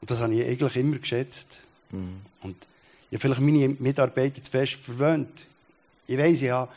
[0.00, 1.60] Und das habe ich eigentlich immer geschätzt.
[1.90, 2.20] Mhm.
[2.42, 2.56] Und
[3.10, 5.46] ich habe vielleicht meine Mitarbeiter zu fest verwöhnt.
[6.06, 6.72] Ich weiss, ich habe,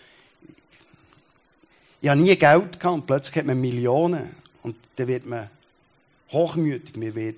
[2.02, 4.36] ich habe nie Geld gehabt und plötzlich hat man Millionen.
[4.64, 5.50] Und dann wird man
[6.32, 7.38] hochmütig, man wird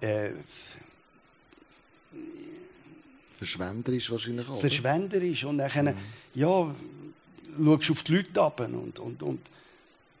[0.00, 0.30] äh,
[3.40, 4.60] Verschwenderisch wahrscheinlich auch.
[4.60, 5.44] Verschwenderisch.
[5.44, 5.94] Und dann, mhm.
[6.34, 6.74] ja,
[7.64, 9.40] schaust auf die Leute ab und, und, und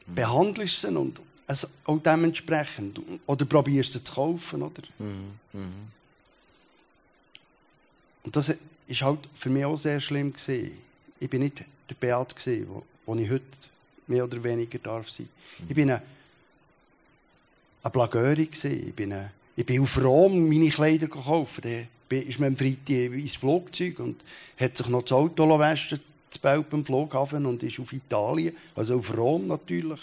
[0.06, 0.14] mhm.
[0.14, 3.00] behandelst sie und also auch dementsprechend.
[3.26, 4.82] Oder probierst sie zu kaufen, oder?
[5.00, 5.32] Mhm.
[5.52, 5.90] mhm.
[8.22, 8.54] Und das
[8.86, 10.76] ist halt für mich auch sehr schlimm gewesen.
[11.18, 13.42] Ich bin nicht der Beat gewesen, wo, wo ich heute
[14.06, 15.28] mehr oder weniger darf sein.
[15.58, 15.66] Mhm.
[15.68, 16.02] Ich bin eine,
[17.82, 18.88] eine Plagöri gewesen.
[18.88, 19.12] Ich bin,
[19.56, 21.64] ich bin auf Rom meine Kleider gekauft.
[21.64, 24.22] Da ist man am Freitag ins Flugzeug und
[24.56, 25.98] hat sich noch das Auto waschen
[26.30, 30.00] zu Belp am Flughafen und ist auf Italien, also auf Rom natürlich.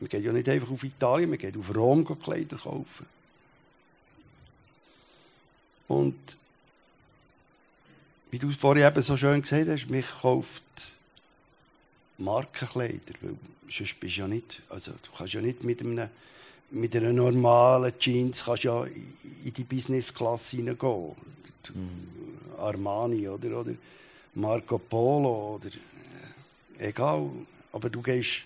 [0.00, 3.06] Man geht ja nicht einfach auf Italien, man geht auf Rom Kleider kaufen.
[5.88, 6.16] Und
[8.30, 10.62] wie du es vorhin eben so schön gesagt hast, mich kauft
[12.18, 13.36] Markenkleider, weil
[13.70, 16.08] sonst bist du ja nicht, also du kannst ja nicht mit einem
[16.70, 21.14] mit einer normalen Jeans kannst ja in die Business-Klasse hineingehen.
[21.74, 22.58] Mhm.
[22.58, 23.72] Armani oder, oder
[24.34, 25.68] Marco Polo oder
[26.78, 27.30] äh, egal.
[27.72, 28.42] Aber du gehst,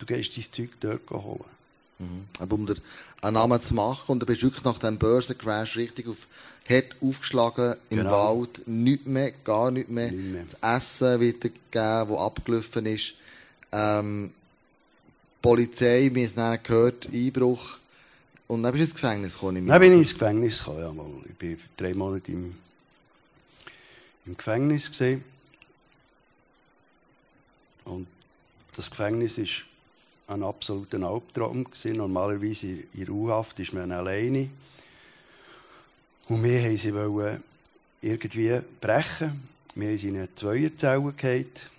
[0.00, 1.44] du gehst dein Zeug dort holen.
[1.98, 2.24] Mhm.
[2.38, 2.76] Aber um dir
[3.22, 6.26] einen Namen zu machen, und du bist wirklich nach dem Börsencrash richtig auf
[6.68, 8.38] hart aufgeschlagen im genau.
[8.38, 10.10] Wald, nichts mehr, gar nichts mehr.
[10.10, 10.44] Nicht mehr.
[10.60, 13.14] Das Essen wieder gegeben, das abgelaufen ist.
[13.72, 14.32] Ähm,
[15.42, 17.78] Polizei, wir haben es gehört, Einbruch.
[18.46, 19.66] Und dann bist du ins Gefängnis gekommen?
[19.66, 20.92] Dann bin ich ins Gefängnis gekommen, ja.
[20.92, 21.06] Mal.
[21.38, 22.56] Ich war drei Monate im,
[24.26, 24.90] im Gefängnis.
[24.90, 25.24] Gewesen.
[27.84, 28.06] Und
[28.76, 29.64] das Gefängnis ist
[30.30, 31.64] ein absoluter Albtraum.
[31.64, 31.96] Gewesen.
[31.96, 34.48] Normalerweise in Ruhehaft ist man alleine.
[36.28, 37.42] Und wir wollten sie wollen
[38.00, 39.48] irgendwie brechen.
[39.74, 41.70] Wir haben sie in eine Zweierzelle gehabt.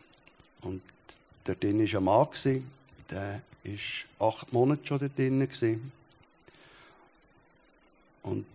[0.62, 0.82] Und
[1.46, 2.64] dort drin war ein Mann.
[3.10, 5.92] Der war acht Monate schon dort drin.
[8.24, 8.46] Und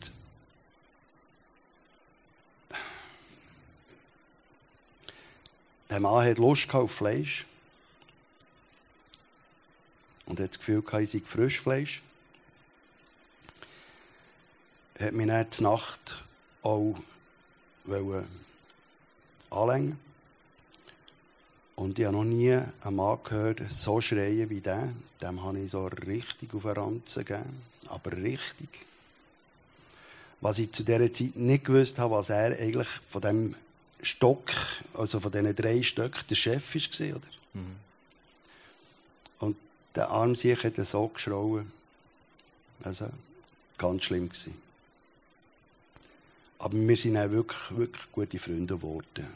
[5.90, 7.46] der Mann hat Lust auf Fleisch
[10.26, 12.02] und hat das Gefühl, ich sei Frischfleisch.
[14.94, 16.24] Er hat mich dann die Nacht
[16.62, 16.96] auch
[19.50, 19.98] anlängen
[21.76, 24.92] Und ich habe noch nie einen Mann gehört, so schreien wie der.
[25.22, 27.62] Dem habe ich so richtig auf den Ranzen gegeben.
[27.88, 28.68] Aber richtig.
[30.40, 33.54] Was ich zu dieser Zeit nicht gewusst habe, was er eigentlich von dem
[34.02, 34.50] Stock,
[34.94, 37.28] also von diesen drei Stöcken, der Chef war, oder?
[37.54, 37.85] Mhm.
[39.96, 41.72] Der Arm sich hat so geschrauen.
[42.82, 43.06] Also,
[43.78, 44.54] ganz schlimm gewesen.
[46.58, 49.04] Aber wir sind auch wirklich, wirklich gute Freunde geworden.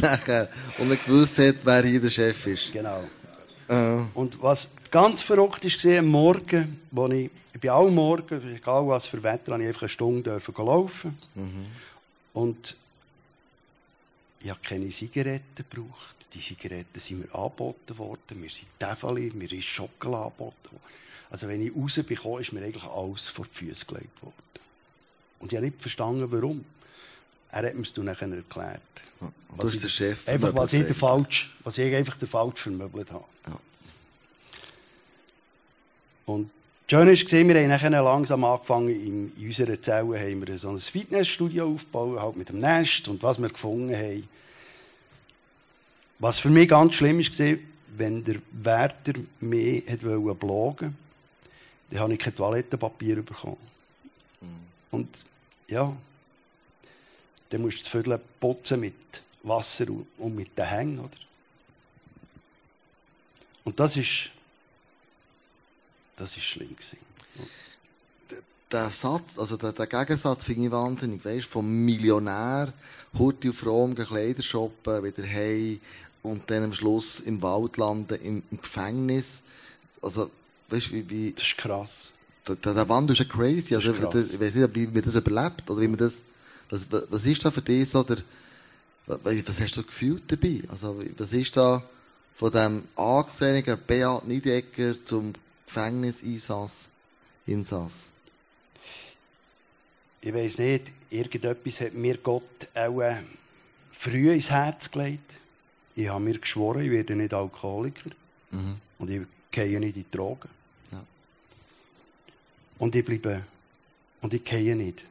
[0.00, 0.48] Nachher.
[0.78, 2.72] Und er gewusst hat, wer hier der Chef ist.
[2.72, 3.04] Genau.
[3.68, 3.98] Äh.
[4.14, 9.06] Und was ganz verrückt war, am Morgen, wo ich, ich bin auch morgen, egal was
[9.06, 11.16] für Wetter, habe ich einfach eine Stunde laufen.
[11.34, 11.66] Mhm.
[12.32, 12.76] Und
[14.42, 16.16] ich habe keine Zigaretten gebraucht.
[16.34, 18.40] Die Zigaretten sind mir angeboten worden.
[18.40, 20.82] Mir sind Tefali, mir ist Schokolade angeboten worden.
[21.30, 24.34] Also wenn ich rausbekomme, ist mir eigentlich alles vor die Füße gelegt worden.
[25.38, 26.64] Und ich habe nicht verstanden, warum.
[27.50, 28.80] Er hat mir es dann erklärt.
[29.20, 30.28] Was du bist der Chef.
[30.28, 33.24] Einfach, was ich, der falsch, was ich einfach der falsch vermöbelt habe.
[33.46, 33.60] Ja.
[36.26, 36.50] Und
[36.92, 42.20] Schön war, wir haben langsam angefangen, in, unserer Zelle haben wir so ein Fitnessstudio aufgebaut,
[42.20, 44.28] halt mit dem Nest und was wir gefunden haben.
[46.18, 47.56] Was für mich ganz schlimm war,
[47.96, 50.94] wenn der Wärter wollte bloggen,
[51.88, 53.56] dann habe ich kein Toilettenpapier bekommen.
[54.42, 54.46] Mhm.
[54.90, 55.24] Und
[55.68, 55.96] ja,
[57.48, 59.86] dann musst du das Viertel putzen mit Wasser
[60.18, 61.08] und mit den Hängen, oder?
[63.64, 64.28] Und das ist,
[66.16, 66.98] das ist schlimm gewesen.
[68.70, 72.72] Der Satz, also der, der Gegensatz finde ich wahnsinnig, weißt, vom Millionär,
[73.18, 75.78] Hurti auf Rom, Kleider shoppen, wieder hey
[76.22, 79.42] und dann am Schluss im Wald landen, im, im Gefängnis.
[80.00, 80.30] Also,
[80.70, 82.10] weißt, wie, wie, Das ist krass.
[82.48, 83.74] der, der, der Wandel ist ja crazy.
[83.74, 84.02] Also, ich
[84.40, 86.14] weiß nicht, wie man das überlebt, oder wie man das,
[86.70, 88.18] was, was ist da für dich so der,
[89.06, 90.62] was, was hast du gefühlt dabei?
[90.68, 91.82] Also, was ist da
[92.34, 95.32] von dem angesehenen Beat Niedecker zum
[95.72, 96.90] Gefängniseinsass,
[97.46, 98.10] Insass?
[100.20, 103.16] Ich weiß nicht, irgendetwas hat mir Gott auch äh,
[103.90, 105.34] früh ins Herz gelegt.
[105.94, 108.10] Ich habe mir geschworen, ich werde nicht Alkoholiker.
[108.98, 110.48] Und ich gehe nicht in die Drogen.
[110.92, 111.02] Ja.
[112.78, 113.44] Und ich bleibe,
[114.20, 115.04] und ich gehe nicht.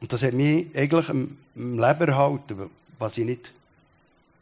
[0.00, 3.52] Und das hat mich eigentlich im, im Leben erhalten, was ich nicht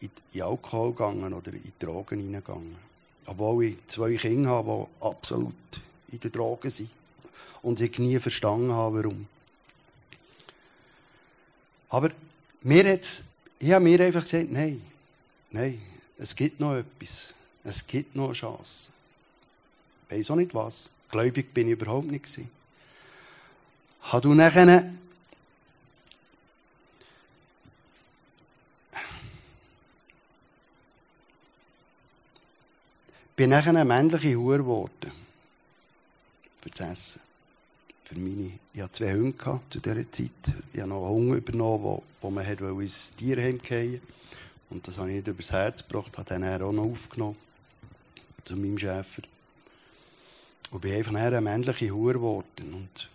[0.00, 2.87] in, in Alkohol gegangen oder in Drogen hineingegangen.
[3.28, 5.54] Obwohl ich zwei Kinder habe, die absolut
[6.08, 6.90] in den Drogen sind.
[7.60, 9.26] Und ich nie verstanden habe, warum.
[11.90, 12.10] Aber
[12.62, 13.24] mir hat's,
[13.58, 14.80] ich habe mir einfach gesagt, nein,
[15.50, 15.80] nein,
[16.16, 17.34] es gibt noch etwas.
[17.64, 18.90] Es gibt noch eine Chance.
[20.08, 20.88] Ich weiss auch nicht was.
[21.10, 22.26] Gläubig bin ich überhaupt nicht.
[24.02, 24.90] Habe du nachher
[33.38, 35.12] bin nachher eine männliche Hure geworden.
[36.60, 37.20] Für das Essen.
[38.04, 40.32] Für meine, ich hatte zwei Hunde gehabt zu dieser Zeit.
[40.72, 44.02] Ich habe noch einen Hunger übernommen, wo, wo man hat ins Tierheim fallen
[44.70, 47.36] Und das habe ich nicht übers Herz gebracht, habe dann auch noch aufgenommen.
[48.44, 49.22] Zu meinem Schäfer.
[50.72, 52.74] Und bin einfach nachher eine männliche Hure geworden.
[52.74, 53.08] Und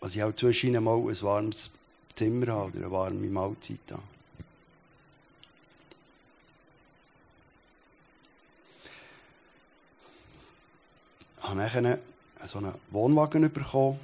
[0.00, 1.72] was ich auch zwischen mal ein warmes
[2.14, 4.02] Zimmer habe oder eine warme Mahlzeit habe.
[11.42, 11.98] Habe nachher
[12.46, 13.98] so einen Wohnwagen bekommen,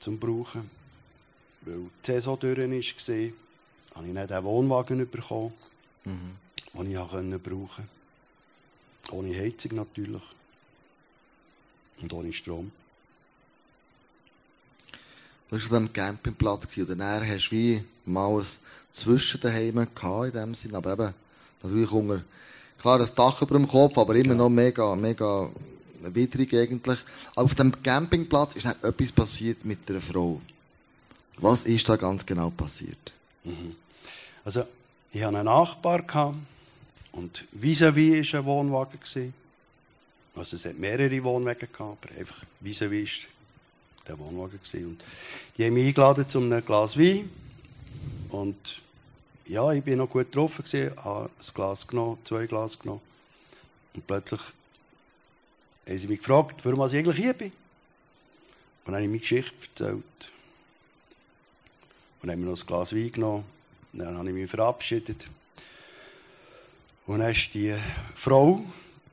[0.00, 0.70] zum Brauchen.
[1.62, 2.66] Weil die Saison durch war,
[3.94, 5.54] habe ich dann diesen Wohnwagen bekommen,
[6.04, 6.96] den ich
[7.42, 7.88] brauchen konnte.
[9.12, 10.22] Ohne Heizung natürlich.
[12.00, 12.72] Und ohne Strom.
[15.48, 18.46] Du warst auf diesem Campingplatz und dann hast du wie mal ein
[18.92, 21.14] Zwischen daheim gehabt, in dem Sinn, aber eben,
[21.62, 22.22] natürlich unter,
[22.80, 25.50] klar, ein Dach über dem Kopf, aber immer noch mega, mega
[26.00, 26.98] widrig eigentlich.
[27.34, 30.40] Aber auf dem Campingplatz ist dann etwas passiert mit einer Frau.
[31.38, 33.12] Was ist da ganz genau passiert?
[34.44, 34.64] Also,
[35.10, 36.36] ich hatte einen Nachbar gehabt,
[37.12, 39.34] und vis-à-vis war ein Wohnwagen.
[40.34, 44.58] Also, es hat mehrere Wohnwagen gehabt, aber einfach vis-à-vis war der Wohnwagen.
[44.86, 45.02] Und
[45.56, 47.30] die haben mich eingeladen zu einem Glas Wein.
[48.30, 48.82] Und
[49.46, 50.64] ja, ich bin noch gut getroffen,
[50.96, 53.02] habe ein Glas genommen, zwei Glas genommen.
[53.94, 54.40] Und plötzlich
[55.86, 57.52] haben sie mich gefragt, warum ich eigentlich hier bin.
[58.84, 60.02] Und dann habe ich meine Geschichte erzählt.
[62.20, 63.44] Und dann haben wir noch ein Glas Wein genommen.
[63.92, 65.26] Und dann habe ich mich verabschiedet.
[67.06, 67.74] Und dann ist die
[68.14, 68.64] Frau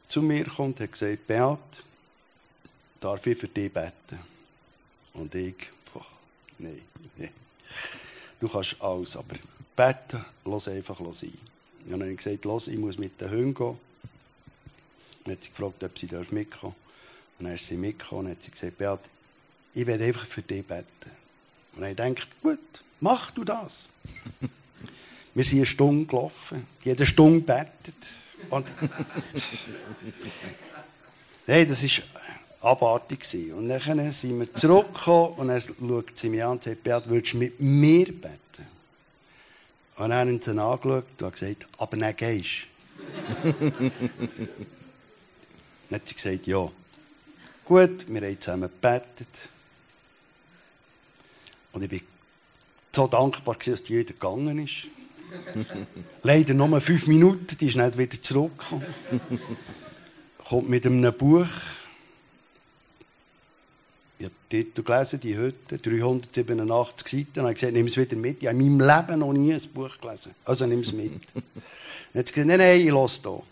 [0.07, 1.59] zu mir gekommen und hat gesagt, Beat,
[2.99, 4.19] darf ich für dich beten?
[5.13, 5.55] Und ich,
[5.93, 6.05] boah,
[6.57, 6.81] nein,
[7.17, 7.31] nein.
[8.39, 9.35] Du kannst alles, aber
[9.75, 11.33] beten, lass einfach sein.
[11.85, 13.77] Und dann habe ich gesagt, los, ich muss mit den Hunden gehen.
[15.23, 17.39] Dann hat sie gefragt, ob sie mitkommen darf.
[17.39, 18.99] Und dann ist sie mitgekommen und hat sie gesagt, Beat,
[19.73, 20.85] ich werde einfach für dich beten.
[21.75, 22.59] Und ich denkt, gut,
[22.99, 23.87] mach du das.
[25.33, 27.95] Wir sind eine Stunde gelaufen, jede Stunde betet.
[28.49, 28.67] Und
[31.47, 33.51] Nein, das war abartig.
[33.53, 37.33] Und dann sind wir zurückgekommen und dann schaut sie mich an und sagt, Beat, würdest
[37.33, 38.67] du mit mir beten?
[39.97, 42.67] Und dann haben sie ihn angeschaut und gesagt, aber dann gehst.
[45.91, 46.71] Dann hat sie gesagt, ja.
[47.65, 49.49] Gut, wir haben zusammen gebetet.
[51.73, 52.01] Und ich bin
[52.93, 54.87] so dankbar, dass die wieder gegangen ist.
[56.23, 58.85] Leider nur fünf Minuten, die ist nicht wieder zurückgekommen.
[60.37, 61.47] Kommt mit einem Buch.
[64.17, 67.41] Ich habe den Titel gelesen, die Hütte, 387 Seiten.
[67.41, 68.41] Und ich gesagt, nimm es wieder mit.
[68.41, 70.35] Ich habe in meinem Leben noch nie ein Buch gelesen.
[70.45, 71.11] Also nimm es mit.
[71.33, 73.43] Dann hat sie gesagt, nein, nein, ich lasse hier.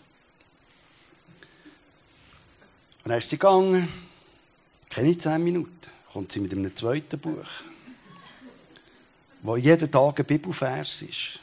[3.10, 3.88] Dann ist sie gegangen.
[4.88, 5.90] Keine zehn Minuten.
[6.12, 7.48] Kommt sie mit einem zweiten Buch.
[9.42, 11.40] Wo jeden Tag ein Bibelvers ist.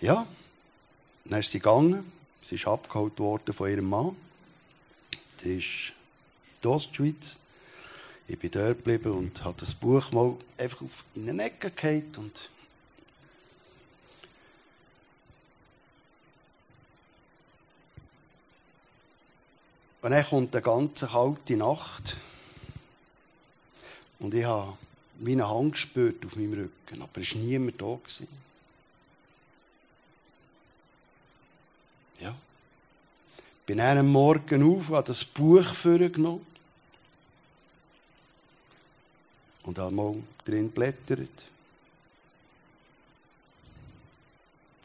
[0.00, 0.26] Ja.
[1.24, 2.12] Dann ist sie gegangen.
[2.40, 4.14] Sie ist abgeholt worden von ihrem Mann.
[5.36, 7.36] Sie ist in die Ostschweiz.
[8.28, 10.82] Ich bin dort geblieben und habe das Buch mal einfach
[11.16, 12.48] in eine Ecke gehalten und
[20.06, 22.16] Und dann kommt eine ganz kalte Nacht.
[24.20, 24.78] Und ich habe
[25.16, 27.02] wie eine Hand gespürt auf meinem Rücken.
[27.02, 27.86] Aber es war niemand da.
[27.86, 28.28] Gewesen.
[32.20, 32.32] Ja.
[33.66, 36.46] Bin dann am Morgen auf, habe das Buch vorgenommen.
[39.64, 41.46] Und habe mal drin blättert.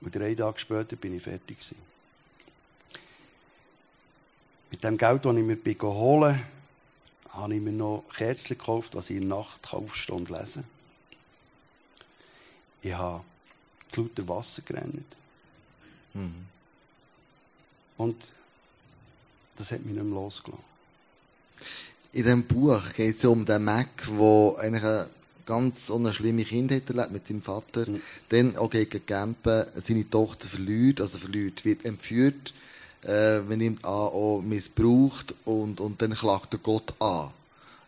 [0.01, 1.91] Und drei Tage später bin ich fertig gewesen.
[4.71, 6.39] Mit dem Geld, das ich mir geholt habe,
[7.33, 10.71] habe ich mir noch Kerzen gekauft, was ich in der Nacht aufstehen und lesen kann.
[12.81, 13.23] Ich habe
[13.89, 15.05] zu lauter Wasser gerannt.
[16.13, 16.45] Mhm.
[17.97, 18.17] Und
[19.55, 20.65] das hat mich nicht mehr losgelassen.
[22.13, 25.09] In diesem Buch geht es ja um den Mac, der eigentlich eine
[25.45, 27.89] ganz eine schlimme Kindheit erlebt mit seinem Vater.
[27.89, 28.01] Mhm.
[28.29, 32.53] Dann auch gegen Campen seine Tochter verliert, also verliert, wird entführt,
[33.05, 37.31] äh, man nimmt an, auch missbraucht und, und dann klagt er Gott an.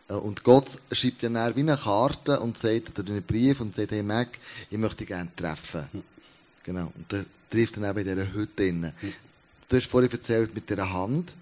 [0.08, 3.92] Äh, Und Gott schreibt dann wie eine Karte und sagt, oder einen Brief und sagt,
[3.92, 4.38] hey Mac,
[4.70, 5.88] ich möchte dich gerne treffen.
[6.62, 6.90] Genau.
[6.94, 8.92] Und der trifft dann eben in dieser Hütte drin.
[9.68, 11.34] Du hast vorhin erzählt mit dieser Hand.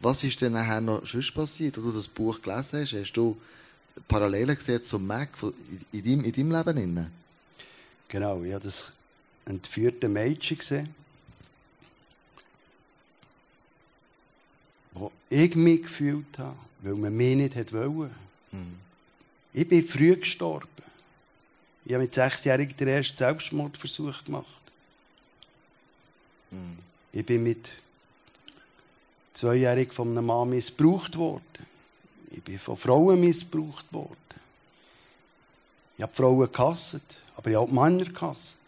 [0.00, 2.92] Was ist denn nachher noch sonst passiert, als du das Buch gelesen hast?
[2.92, 3.36] Hast du
[4.06, 6.94] Parallelen gesehen zum Mac in, in, deinem, in deinem Leben?
[6.94, 7.10] Drin?
[8.08, 8.92] Genau, ich habe das
[9.46, 10.94] entführte Mädchen gesehen,
[14.98, 18.14] wo ich mich gefühlt habe, weil man mich nicht hat wollen.
[19.52, 20.68] Ich bin früh gestorben.
[21.84, 24.46] Ich habe mit sechsjährigen den ersten Selbstmordversuch gemacht.
[27.12, 27.70] Ich bin mit
[29.34, 31.44] zweijährig von einem Mann missbraucht worden.
[32.30, 34.16] Ich bin von Frauen missbraucht worden.
[35.96, 37.00] Ich habe Frauen gehasst,
[37.36, 38.58] aber ich habe auch Männer gehasst.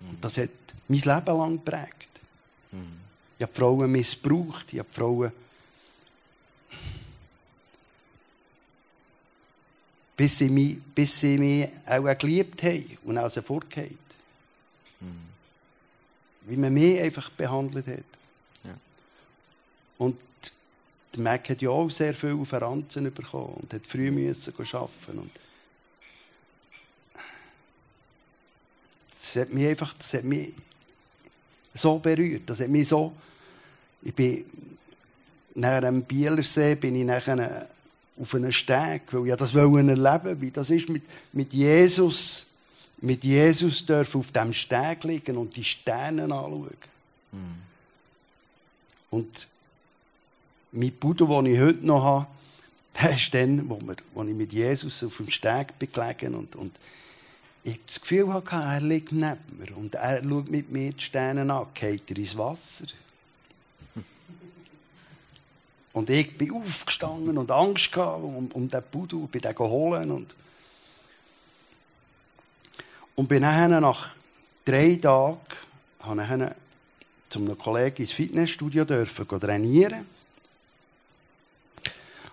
[0.00, 0.50] Und das hat
[0.88, 2.08] mein Leben lang geprägt.
[3.38, 5.32] Ich habe Frauen missbraucht, ich habe Frauen...
[10.16, 13.98] Bis sie mich, bis sie mich auch geliebt haben und auch sofort geht.
[16.46, 18.04] Wie man mich einfach behandelt hat.
[18.64, 18.74] Ja.
[19.98, 20.18] Und
[21.14, 25.18] der Mac hat ja auch sehr viel Verranzen bekommen und hat früh müssen arbeiten.
[25.18, 25.30] Und
[29.10, 30.54] das hat mich einfach, das hat mich
[31.76, 32.42] so berührt.
[32.46, 33.12] Das hat mich so,
[34.02, 34.44] ich bin,
[35.54, 37.68] nach dem Bielersee bin ich nachher
[38.20, 41.02] auf einen Steg, weil ich das wollte erleben, wie das ist mit,
[41.32, 42.46] mit Jesus,
[43.00, 46.70] mit Jesus dürfen auf dem Steg liegen und die Sterne anschauen.
[49.10, 49.48] Und
[50.72, 52.26] mein Bruder, den ich heute noch habe,
[53.02, 56.56] der ist dann, wo, wir, wo ich mit Jesus auf dem Steg bin gelegen und,
[56.56, 56.78] und
[57.66, 61.52] ich das Gefühl hatte, er liegt neben mir und er schaut mit mir die Sterne
[61.52, 62.86] an, geht er ins Wasser.
[65.92, 70.36] Und ich bin aufgestanden und Angst gehabt um, um den Budu, bin den holen und
[73.14, 74.14] und bin dann nach
[74.64, 75.40] drei Tagen
[76.00, 76.52] habe ich
[77.30, 80.06] zu einem Kollegen ins Fitnessstudio dürfen trainieren.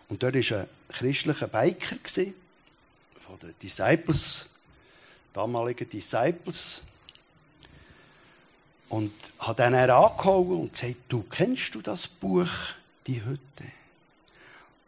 [0.10, 1.96] Und dort war ein christlicher Biker
[3.22, 4.50] von den Disciples,
[5.34, 6.84] damaligen Disciples.
[8.90, 12.50] Und hat dann angehauen und gesagt, du kennst du das Buch,
[13.08, 13.66] die Hütte?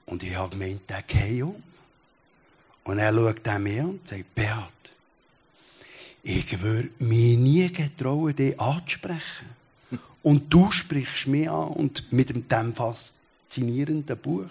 [0.06, 1.62] Und ich habe gemeint, der geht um.
[2.84, 4.72] Und er schaut dann mir und sagt, Beat,
[6.22, 9.50] ich würde mich nie getrauen, dich anzusprechen.
[10.22, 14.50] Und du sprichst mich an und mit dem faszinierenden Buch.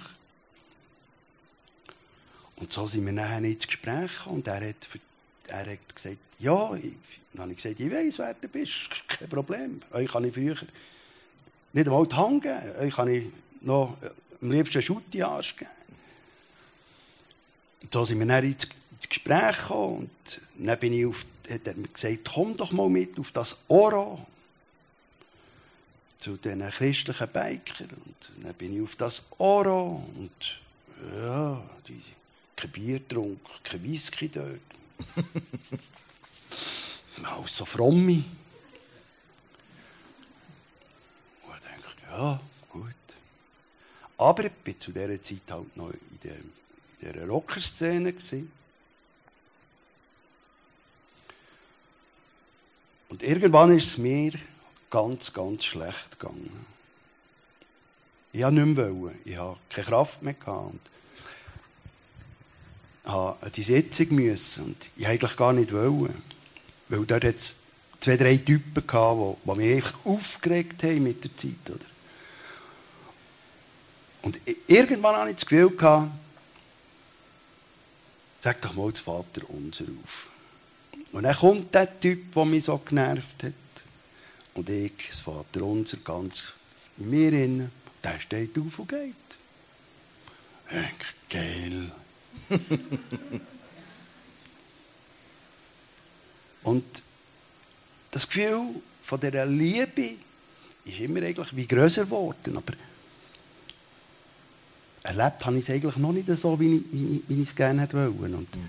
[2.56, 4.88] Und so sind wir nachher ins Gespräch und er hat,
[5.48, 6.92] er hat gesagt, ja, ich,
[7.32, 8.72] dann habe ich gesagt, ich weiss, wer du bist,
[9.08, 9.80] kein Problem.
[9.92, 10.56] Euch kann ich früher
[11.72, 13.24] nicht einmal die Hand geben, euch kann ich
[13.60, 13.96] noch
[14.40, 15.70] am liebsten Schutt in den Arsch geben.
[17.82, 18.68] Und so sind wir dann ins,
[19.06, 20.10] Gespräch gekommen
[20.56, 23.64] und dann bin ich auf, hat er mir gesagt, komm doch mal mit auf das
[23.68, 24.26] Oro
[26.18, 27.90] zu diesen christlichen Bikern.
[27.90, 30.62] Und dann bin ich auf das Oro und
[31.16, 32.00] ja, die,
[32.56, 34.60] kein Bier getrunken, kein Whisky dort.
[37.24, 38.22] Auch so fromme.
[41.42, 42.40] Und ich dachte, ja,
[42.70, 42.94] gut.
[44.18, 46.52] Aber ich war zu dieser Zeit halt noch in der, in
[47.00, 48.14] dieser Rockerszene.
[53.08, 54.32] Und irgendwann ist es mir
[54.90, 56.66] ganz, ganz schlecht gegangen.
[58.32, 59.12] Ich wollte nicht mehr.
[59.24, 60.34] Ich hatte keine Kraft mehr.
[60.34, 60.90] Gehabt.
[63.04, 64.64] An die Sitzung müssen.
[64.64, 66.22] Und ich eigentlich gar nicht wollen.
[66.88, 67.56] Weil dort jetzt
[68.00, 71.70] zwei, drei Typen gehabt, die, die mich einfach aufgeregt haben mit der Zeit.
[71.70, 71.94] Oder?
[74.22, 76.10] Und irgendwann hatte ich das Gefühl, gehabt,
[78.40, 80.30] sag doch mal das Vater unser auf.
[81.12, 83.52] Und dann kommt der Typ, der mich so genervt hat.
[84.54, 86.52] Und ich, das Vater unser, ganz
[86.98, 87.70] in mir drin,
[88.02, 89.14] der steht auf und geht.
[90.70, 91.90] Ich, geil.
[96.64, 96.84] und
[98.10, 98.66] das Gefühl
[99.02, 100.16] von dieser Liebe
[100.84, 102.56] ist immer eigentlich wie grösser geworden.
[102.56, 102.74] Aber
[105.02, 107.82] erlebt habe ich es eigentlich noch nicht so, wie ich, wie, wie ich es gerne
[107.82, 108.34] hätte wollen.
[108.34, 108.68] Und mhm.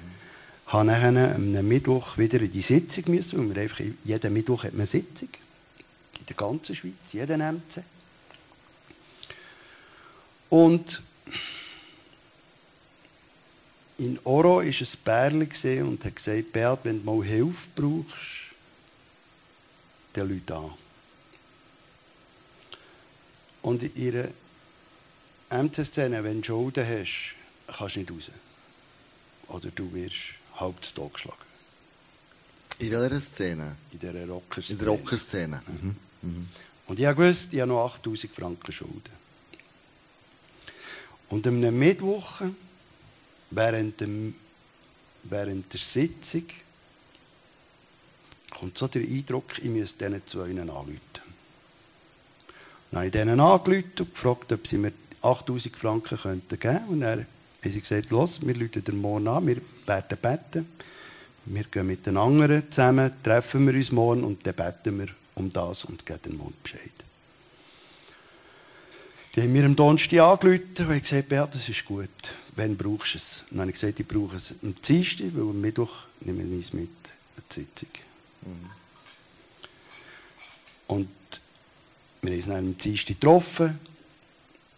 [0.68, 4.74] habe dann am Mittwoch wieder in die Sitzung müssen, weil wir einfach jeden Mittwoch hat
[4.74, 5.30] man eine Sitzung.
[6.20, 7.84] In der ganzen Schweiz, jeden MC.
[10.50, 11.02] Und
[13.98, 14.74] in Oro war ein
[15.04, 18.54] Bärli und hat gesagt, Beat, wenn du mal Hilfe brauchst,
[20.14, 20.74] dann Leute an.
[23.62, 24.28] Und in ihrer
[25.50, 27.36] MC-Szene, wenn du Schulden hast,
[27.68, 28.32] kannst du nicht raus.
[29.48, 31.38] Oder du wirst halb zu Tod geschlagen.
[32.80, 33.78] In welcher Szene?
[33.92, 34.80] In dieser Rocker-Szene.
[34.80, 35.62] In der Rocker-Szene.
[35.68, 35.96] Mhm.
[36.22, 36.50] Mhm.
[36.88, 39.26] Und ich wusste, ich habe noch 8000 Franken Schulden.
[41.30, 42.42] Und am Mittwoch,
[43.52, 44.36] während, dem,
[45.24, 46.44] während der Sitzung,
[48.52, 51.00] kommt so der Eindruck, ich müsste diesen zwei anrufen.
[52.92, 56.88] Dann habe ich denen angerufen und gefragt, ob sie mir 8000 Franken geben könnten.
[56.88, 57.26] Und haben
[57.64, 60.68] sie gesagt, los, wir rufen den morgen an, wir werden beten.
[61.46, 65.52] Wir gehen mit den anderen zusammen, treffen wir uns morgen und dann beten wir um
[65.52, 67.05] das und geben den Mond Bescheid.
[69.36, 72.10] Die haben mir am Donnerstag angerufen und gesagt, ja, das ist gut.
[72.56, 73.44] Wann brauchst du es?
[73.50, 76.72] dann habe ich gesagt, ich brauche es am Dienstag, weil am Mittwoch nehmen wir es
[76.72, 76.88] mit
[77.52, 77.90] die Sitzung.
[78.44, 78.70] Mhm.
[80.88, 81.10] Und
[82.22, 83.78] wir haben uns dann am Dienstag getroffen.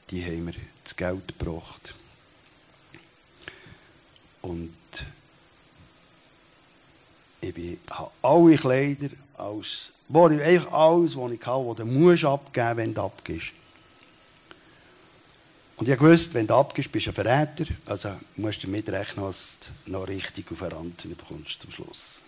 [0.10, 1.94] Die haben mir das Geld gebracht.
[4.42, 4.74] Und
[7.42, 12.26] ich habe alle Kleider, alles, wo ich, eigentlich alles, was ich hatte, was du musst
[12.26, 13.54] abgeben, wenn du abgibst.
[15.78, 17.66] Und ich wusste, wenn du abgibst, bist du ein Verräter.
[17.86, 22.24] Also musst du mitrechnen, dass du noch richtig auf Ranzen bekommst zum Schluss.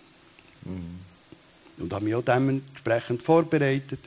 [0.62, 1.00] Mhm.
[1.78, 4.00] Und habe mich auch dementsprechend vorbereitet.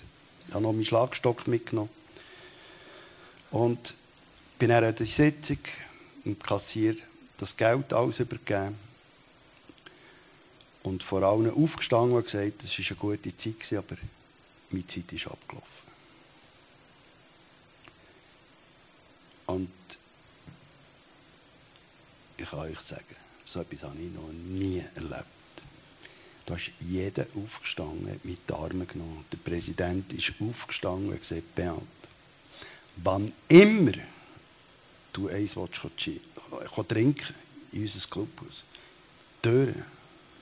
[0.48, 1.90] Ich habe noch meinen Schlagstock mitgenommen.
[3.52, 3.96] Und
[4.58, 5.60] bin dann an der Sitzung
[6.24, 6.96] und Kassier
[7.38, 8.78] das Geld alles übergeben.
[10.84, 13.98] Und vor allen aufgestanden und gesagt, es war eine gute Zeit, aber
[14.70, 15.93] meine Zeit ist abgelaufen.
[19.46, 19.70] Und
[22.38, 23.16] ich kann euch sagen,
[23.46, 25.26] so etwas habe ich noch nie erlebt.
[26.46, 29.26] Da ist jeder aufgestanden, mit den Armen genommen.
[29.32, 31.82] Der Präsident ist aufgestanden und gesagt, Beat,
[32.98, 33.94] wann immer
[35.14, 37.36] du eins willst, kannst, trinken
[37.72, 38.64] in unserem Clubhaus,
[39.38, 39.86] die Türen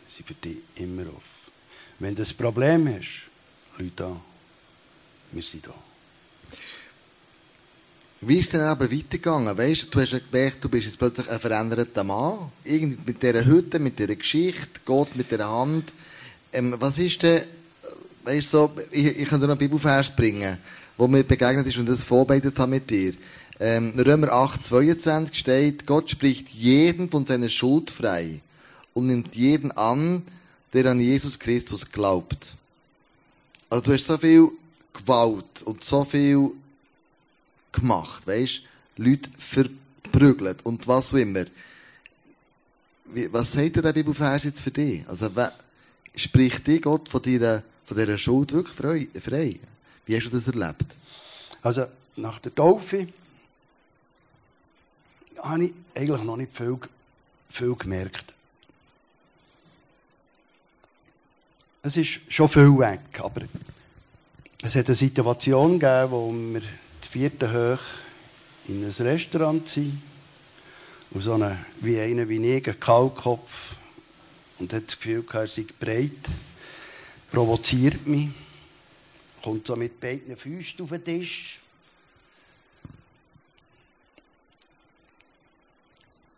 [0.08, 1.52] sind für dich immer offen.
[2.00, 3.24] Wenn du ein Problem hast,
[3.78, 4.20] Leute
[5.32, 5.91] wir sind da.
[8.24, 9.58] Wie ist denn aber weitergegangen?
[9.58, 12.52] Weißt du, du hast gemerkt, du bist jetzt plötzlich ein veränderter Mann.
[12.64, 15.92] Irgendwie mit dieser Hütte, mit dieser Geschichte, Gott mit der Hand.
[16.54, 17.42] Ähm, was ist denn,
[18.24, 20.60] weißt du, so, ich, ich dir noch einen Bibelvers bringen,
[20.98, 23.14] wo mir begegnet ist und das vorbereitet habe mit dir.
[23.60, 28.40] Ähm, Römer 8, 22 steht, Gott spricht jeden von seiner Schuld frei
[28.94, 30.22] und nimmt jeden an,
[30.74, 32.52] der an Jesus Christus glaubt.
[33.68, 34.48] Also du hast so viel
[34.94, 36.52] Gewalt und so viel
[37.72, 38.62] gemacht, weißt?
[38.98, 41.46] Leute verprügelt und was auch immer.
[43.06, 45.08] Wie, was sagt der Bibelvers jetzt für dich?
[45.08, 45.30] Also,
[46.16, 49.60] spricht dich Gott von dieser, von dieser Schuld wirklich frei, frei?
[50.06, 50.86] Wie hast du das erlebt?
[51.62, 53.08] Also, nach der Taufe
[55.42, 56.78] habe ich eigentlich noch nicht viel,
[57.50, 58.34] viel gemerkt.
[61.84, 63.42] Es ist schon viel weg, aber
[64.62, 66.62] es hat eine Situation gegeben, wo wir
[67.06, 67.80] vierten Hoch
[68.68, 70.02] in ein Restaurant sein.
[71.12, 73.76] Und so eine, wie einer wie ich, ein Kaulkopf.
[74.60, 76.12] Und hat das Gefühl, er sei breit.
[77.32, 78.30] Provoziert mich.
[79.42, 81.60] Kommt so mit beiden Füßen auf den Tisch.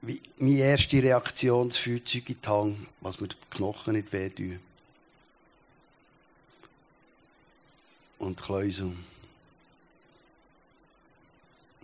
[0.02, 4.60] Wie, meine erste Reaktion, das Feuerzeug in die Hand, was mir die Knochen nicht wehtun.
[8.20, 8.94] Und Kläusel.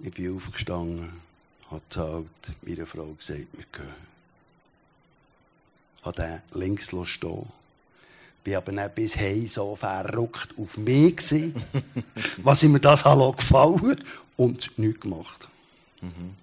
[0.01, 1.11] Ich bin aufgestanden,
[1.69, 2.27] habe gezahlt,
[2.61, 3.95] meiner Frau gesagt, wir gehen.
[6.03, 7.47] habe den links stehen
[8.43, 11.53] bin aber nicht bis heim so verrückt auf mich gewesen,
[12.37, 14.03] was ich mir das habe gefallen
[14.37, 15.47] und nichts gemacht.
[16.01, 16.35] Mhm.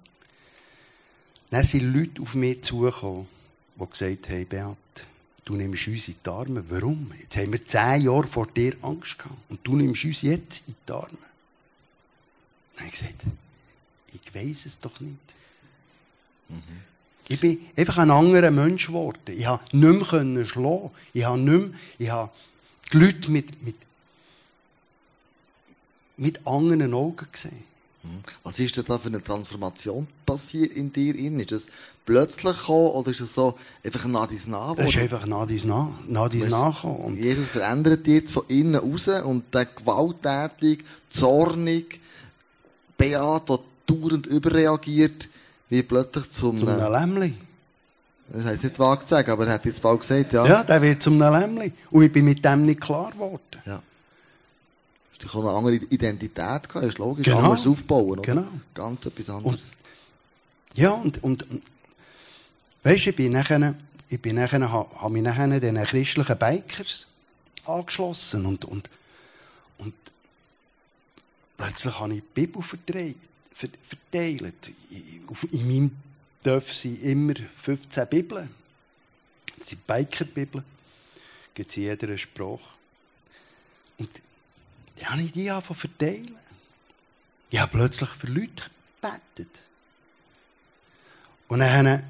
[1.49, 3.27] Dann sind Leute auf mich zugekommen,
[3.75, 5.07] die gesagt haben, Beat,
[5.45, 6.63] du nimmst uns in die Arme.
[6.69, 7.11] Warum?
[7.19, 9.35] Jetzt haben wir zehn Jahre vor dir Angst gehabt.
[9.49, 11.07] Und du nimmst uns jetzt in die Arme.
[12.75, 13.23] Dann habe ich gesagt,
[14.13, 15.17] ich weiß es doch nicht.
[16.49, 16.61] Mhm.
[17.29, 19.19] Ich bin einfach ein anderer Mensch geworden.
[19.27, 20.91] Ich konnte nicht mehr schlagen.
[21.13, 22.31] Ich habe nicht mehr, ich habe
[22.93, 23.75] die Leute mit, mit,
[26.15, 27.63] mit anderen Augen gesehen.
[28.03, 28.23] Mhm.
[28.43, 31.15] Was ist denn da für eine Transformation passiert in dir?
[31.15, 31.65] Ist das
[32.05, 34.75] plötzlich gekommen oder ist das so einfach nach dies nach?
[34.75, 36.85] Das ist einfach dies nach, nach dies nach
[37.15, 41.99] Jesus verändert dich jetzt von innen raus und der gewalttätig, zornig,
[42.97, 45.27] Beat, der dauernd überreagiert,
[45.69, 46.59] wie plötzlich zum...
[46.59, 47.33] Zum einem Lämmli.
[48.29, 50.45] Das heisst nicht wahr zu sagen, aber er hat jetzt bald gesagt, ja.
[50.45, 51.71] Ja, der wird zum Lämmli.
[51.91, 53.41] Und ich bin mit dem nicht klar geworden.
[53.65, 53.81] Ja.
[55.11, 57.25] Hast du eine andere Identität gehabt, das ist logisch.
[57.25, 57.39] Genau.
[57.39, 58.21] Anders aufbauen, oder?
[58.21, 58.47] Genau.
[58.73, 59.53] Ganz etwas anderes.
[59.53, 61.47] Und, ja, und, und,
[62.83, 63.73] weisst du, ich bin nachher,
[64.09, 67.07] ich bin nachher, habe mich nachher den christlichen Bikers
[67.65, 68.89] angeschlossen und, und,
[69.79, 69.93] und
[71.57, 73.17] plötzlich habe ich die Bibel verteilt.
[73.57, 74.71] Verteilt.
[75.51, 75.97] In meinem
[76.43, 78.49] Dörf sind immer 15 Bibeln.
[79.57, 80.63] Das sind Biker-Bibeln.
[81.53, 82.59] Gibt es in jeder Sprache.
[83.97, 84.09] Und
[84.99, 86.37] die habe ich die angefangen verteilen.
[87.49, 88.69] Ich habe plötzlich für Leute
[89.01, 89.61] gebetet.
[91.47, 92.03] Und dann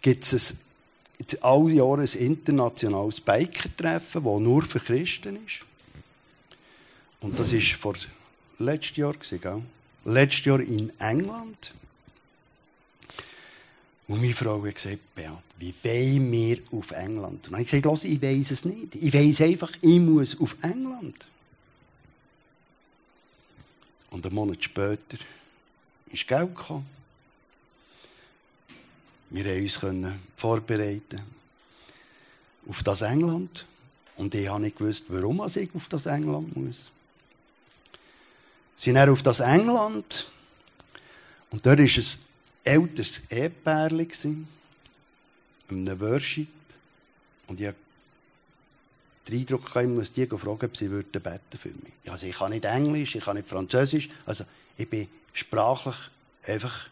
[0.00, 0.56] gibt es
[1.18, 5.64] jetzt alle Jahre ein internationales Biker-Treffen, das nur für Christen ist.
[7.20, 7.94] Und das war vor
[8.62, 9.62] letztes Jahr, gell?
[10.04, 11.74] Letztes Jahr in England.
[14.08, 17.48] Und meine Frau hat gesagt, Beat, wie wollen wir auf England?
[17.48, 18.94] Und ich gesagt, los, ich weiß es nicht.
[18.96, 21.28] Ich weiß einfach, ich muss auf England.
[24.10, 25.16] Und einen Monat später
[26.10, 26.86] ist Geld gekommen.
[29.30, 31.22] Wir konnten uns vorbereiten
[32.68, 33.66] auf das England.
[34.16, 36.92] Und ich habe nicht gewusst, warum ich auf das England muss.
[38.82, 40.26] Sie sind dann auf das England.
[41.50, 42.04] Und dort war ein
[42.64, 44.48] älteres Ehepärchen,
[45.70, 46.48] einem Worship.
[47.46, 47.78] Und ich hatte
[49.28, 51.92] den Eindruck, ich muss die fragen, ob sie beten für mich.
[52.08, 54.08] Also ich kann nicht Englisch, ich kann nicht Französisch.
[54.26, 55.94] Also ich bin sprachlich
[56.44, 56.88] einfach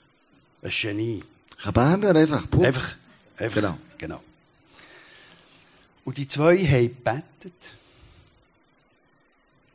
[0.62, 1.24] ein Genie.
[1.64, 2.62] Ein Berner einfach, Puh.
[2.62, 2.94] Einfach,
[3.36, 3.60] einfach.
[3.60, 3.78] Genau.
[3.98, 4.22] genau.
[6.04, 7.79] Und die zwei haben gebetet.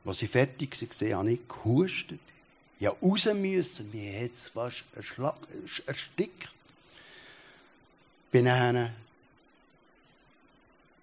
[0.06, 2.20] Als sie fertig waren, habe ich gehustet.
[2.80, 3.90] Ja, raus müssen.
[3.92, 4.84] Mir hat es fast
[5.86, 6.50] erstickt.
[8.32, 8.92] Bin dann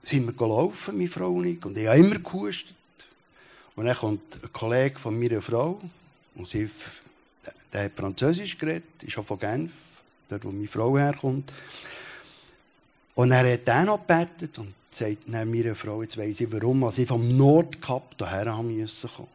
[0.03, 2.76] sind wir gelaufen, meine Frau und ich, und ich habe immer gehustet.
[3.76, 5.80] Und dann kommt ein Kollege von meiner Frau,
[6.34, 6.68] und sie,
[7.72, 9.72] der hat Französisch geredet, ist auch von Genf,
[10.28, 11.53] dort wo meine Frau herkommt.
[13.15, 16.85] Und er hat dann noch gebetet und sagt dann meiner Frau, jetzt weiss ich warum,
[16.85, 19.29] als ich vom Nordkap hierher haben müssen kommen.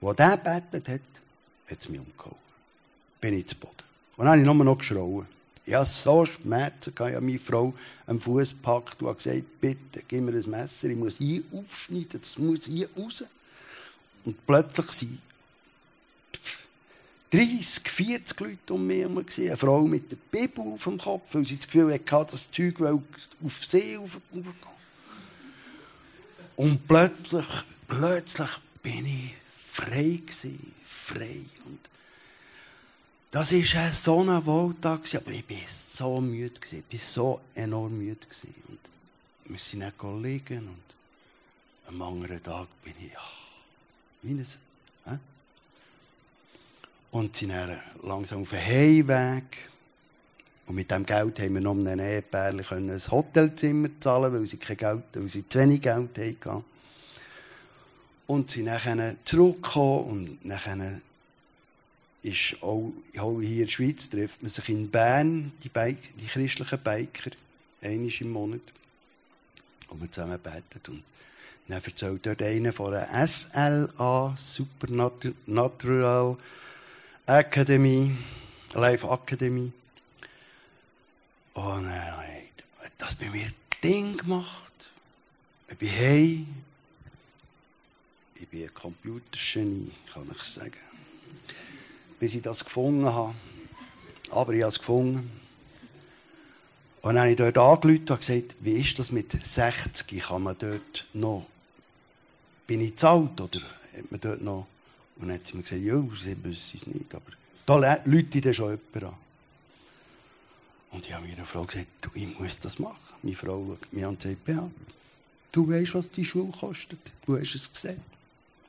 [0.00, 1.00] Wo der gebetet hat,
[1.70, 2.36] hat es mich umgehauen.
[3.20, 3.74] Bin ich zu Boden.
[4.16, 5.26] Und dann habe ich nur noch geschrauen.
[5.64, 7.74] Ich hatte so Schmerzen, ich habe meine Frau
[8.06, 12.38] am Fuß gepackt und gesagt, bitte, gib mir ein Messer, ich muss hier aufschneiden, das
[12.38, 13.24] muss hier raus.
[14.24, 15.18] Und plötzlich sind
[17.30, 19.18] 30, 40 Leute um mich herum.
[19.18, 22.80] Eine Frau mit der Bibel auf dem Kopf, weil sie das Gefühl hatte, das Zeug
[22.80, 24.46] auf See aufgehen.
[26.56, 27.46] Und plötzlich,
[27.86, 28.50] plötzlich
[28.82, 30.72] bin ich frei gewesen.
[30.84, 31.44] Frei.
[31.66, 31.80] Und
[33.30, 36.58] das war so ein Wohltag, aber ich war so müde.
[36.58, 36.84] Gewesen.
[36.88, 38.26] Ich war so enorm müde.
[38.26, 38.54] Gewesen.
[38.68, 38.80] Und
[39.44, 40.82] wir sind dann liegen und
[41.88, 43.32] am anderen Tag bin ich, ach,
[44.22, 45.20] wie ein
[47.18, 49.42] und sind dann langsam auf den Heimweg.
[50.66, 54.76] Und mit dem Geld haben wir noch einem Ehepärchen ein Hotelzimmer zahlen, weil sie kein
[54.76, 56.64] Geld, weil sie zu wenig Geld hatten.
[58.28, 61.00] Und sind dann zurückgekommen und dann
[62.22, 66.26] ist auch, auch hier in der Schweiz trifft man sich in Bern, die, Bike, die
[66.26, 67.30] christlichen Biker,
[67.80, 68.60] einmal im Monat,
[69.88, 70.92] und wir zusammen beten.
[70.92, 71.02] Und
[71.66, 76.36] dann erzählt dort einer von einer SLA, Supernatural
[77.28, 78.10] Academy,
[78.72, 79.70] Live Academy.
[81.52, 83.52] Und dann habe ich das bei mir
[83.84, 84.72] Ding gemacht.
[85.68, 86.46] Ich bin hey.
[88.34, 90.72] Ich bin ein Computergenie, kann ich sagen.
[92.18, 93.34] Bis ich das gefunden habe.
[94.30, 95.30] Aber ich habe es gefunden.
[97.02, 100.18] Und dann habe ich dort angerufen und gesagt, wie ist das mit 60?
[100.22, 101.44] Kann man dort noch,
[102.66, 104.66] bin ich zu alt oder hat man dort noch,
[105.20, 107.32] und dann hat sie mir gesagt, ja, sie wissen es nicht, aber
[107.66, 109.18] da Leute dann schon jemand an.
[110.90, 112.96] Und ich habe meiner Frau gesagt, du, ich muss das machen.
[113.22, 114.70] Meine Frau schaut mich an und sagt, ja,
[115.52, 117.00] du weißt, was die Schule kostet.
[117.26, 118.00] Du hast es gesehen.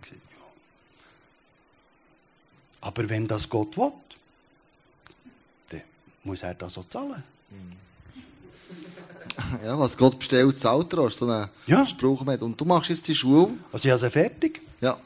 [0.02, 0.46] Ich gesagt, ja.
[2.82, 3.92] Aber wenn das Gott will,
[5.70, 5.82] dann
[6.24, 7.24] muss er das auch zahlen.
[9.64, 11.10] Ja, was Gott bestellt, zahlt er.
[11.10, 11.86] So einen Ja.
[11.86, 12.42] Spruch mit.
[12.42, 13.54] Und du machst jetzt die Schule.
[13.72, 14.62] Also ich habe sie fertig.
[14.82, 15.00] Ja.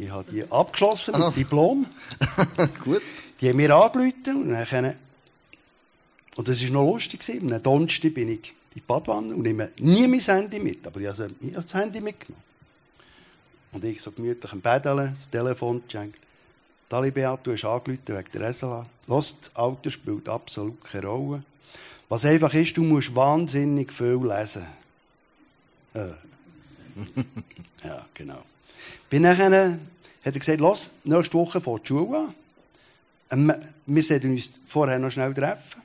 [0.00, 1.30] Ich habe die abgeschlossen mit Ah.
[1.30, 1.86] Diplom.
[2.84, 3.02] Gut.
[3.40, 4.96] Die haben mir angerufen und dann
[6.36, 7.20] und das war noch lustig.
[7.20, 7.52] gewesen.
[7.52, 10.86] Am Donnerstag bin ich in die Badwanne und nehme nie mein Handy mit.
[10.86, 12.42] Aber ich habe das Handy mitgenommen.
[13.72, 16.18] Und ich so gemütlich am Paddeln, das Telefon geschenkt.
[16.88, 18.86] Dali Beat, du hast angerufen wegen der SLA.
[19.06, 21.42] Los, das Alter spielt absolut keine Rolle.
[22.08, 24.66] Was einfach ist, du musst wahnsinnig viel lesen.
[25.94, 26.06] Äh.
[27.84, 28.42] ja, genau.
[29.08, 29.78] Bin nachher,
[30.24, 32.34] hat er gesagt, los, nächste Woche fährt die Schule an.
[33.30, 33.54] Ähm,
[33.86, 35.82] Wir sollten uns vorher noch schnell treffen.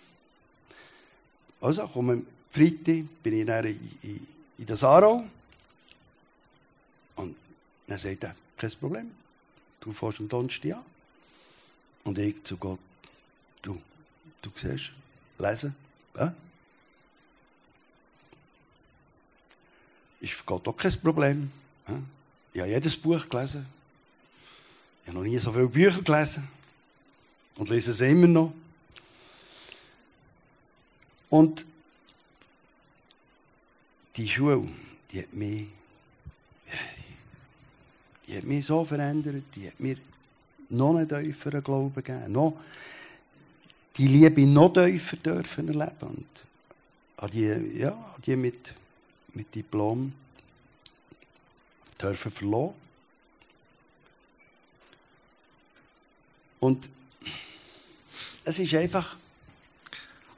[1.62, 4.28] Also, kommen Freitag, bin ich dann in, in,
[4.58, 5.24] in der Sarau.
[7.16, 7.36] Und
[7.88, 9.12] dann sagt er, kein Problem.
[9.80, 10.86] Du fährst am Donnerstag an.
[12.04, 12.80] Und ich zu Gott,
[13.62, 13.82] du,
[14.42, 14.92] du siehst,
[15.40, 15.76] lesen,
[16.16, 16.34] ja?
[20.20, 21.52] Ist für Gott auch kein Problem.
[21.88, 22.00] Ja?
[22.56, 23.66] Ich habe jedes Buch gelesen.
[25.02, 26.48] Ich habe noch nie so viele Bücher gelesen.
[27.58, 28.54] Und lese sie immer noch.
[31.30, 31.66] Und
[34.16, 34.70] die Schule,
[35.12, 35.68] die hat mich,
[38.26, 39.98] die hat mich so verändert, die hat mir
[40.70, 42.58] noch einen tieferen Glauben gegeben, noch
[43.98, 46.26] die Liebe noch tiefer dürfen erleben.
[47.18, 48.74] Und die, ja, die mit,
[49.34, 50.14] mit Diplom
[52.02, 52.74] dürfen verloren.
[56.60, 56.90] Und
[58.44, 59.18] es ist einfach,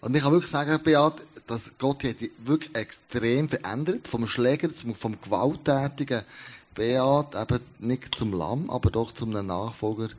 [0.02, 1.14] Und ich kann wirklich sagen, Beat,
[1.48, 4.08] dass Gott hat wirklich extrem verändert.
[4.08, 6.22] Vom Schläger zum, vom gewalttätigen
[6.76, 10.10] Beat, eben nicht zum Lamm, aber doch zum Nachfolger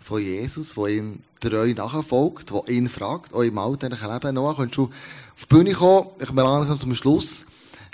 [0.00, 4.34] von Jesus, der ihm treu nachfolgt, der ihn fragt, auch im alltäglichen Leben.
[4.34, 6.08] Noah, könntest du auf die Bühne kommen?
[6.18, 7.46] Ich komme langsam zum Schluss.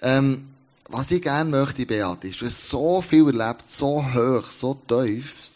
[0.03, 0.49] Ähm,
[0.89, 5.51] was ich gerne möchte, Beat, ist, du hast so viel erlebt, so hoch, so tief.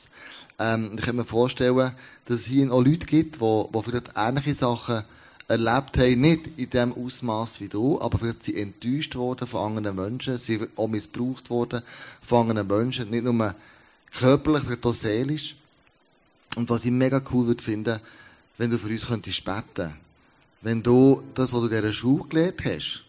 [0.59, 1.93] Ähm, ich kann mir vorstellen,
[2.25, 5.03] dass es hier auch Leute gibt, die, die vielleicht ähnliche Sachen
[5.49, 9.97] erlebt haben, nicht in dem Ausmaß wie du, aber vielleicht sind enttäuscht worden von anderen
[9.97, 11.83] Menschen, sie auch missbraucht worden
[12.23, 13.55] von anderen Menschen, nicht nur
[14.13, 15.57] körperlich, vielleicht auch seelisch.
[16.57, 18.01] Und was ich mega cool würde finden,
[18.59, 19.95] wenn du für uns könntest beten.
[20.61, 23.05] Wenn du das, was du in dieser Schule gelernt hast,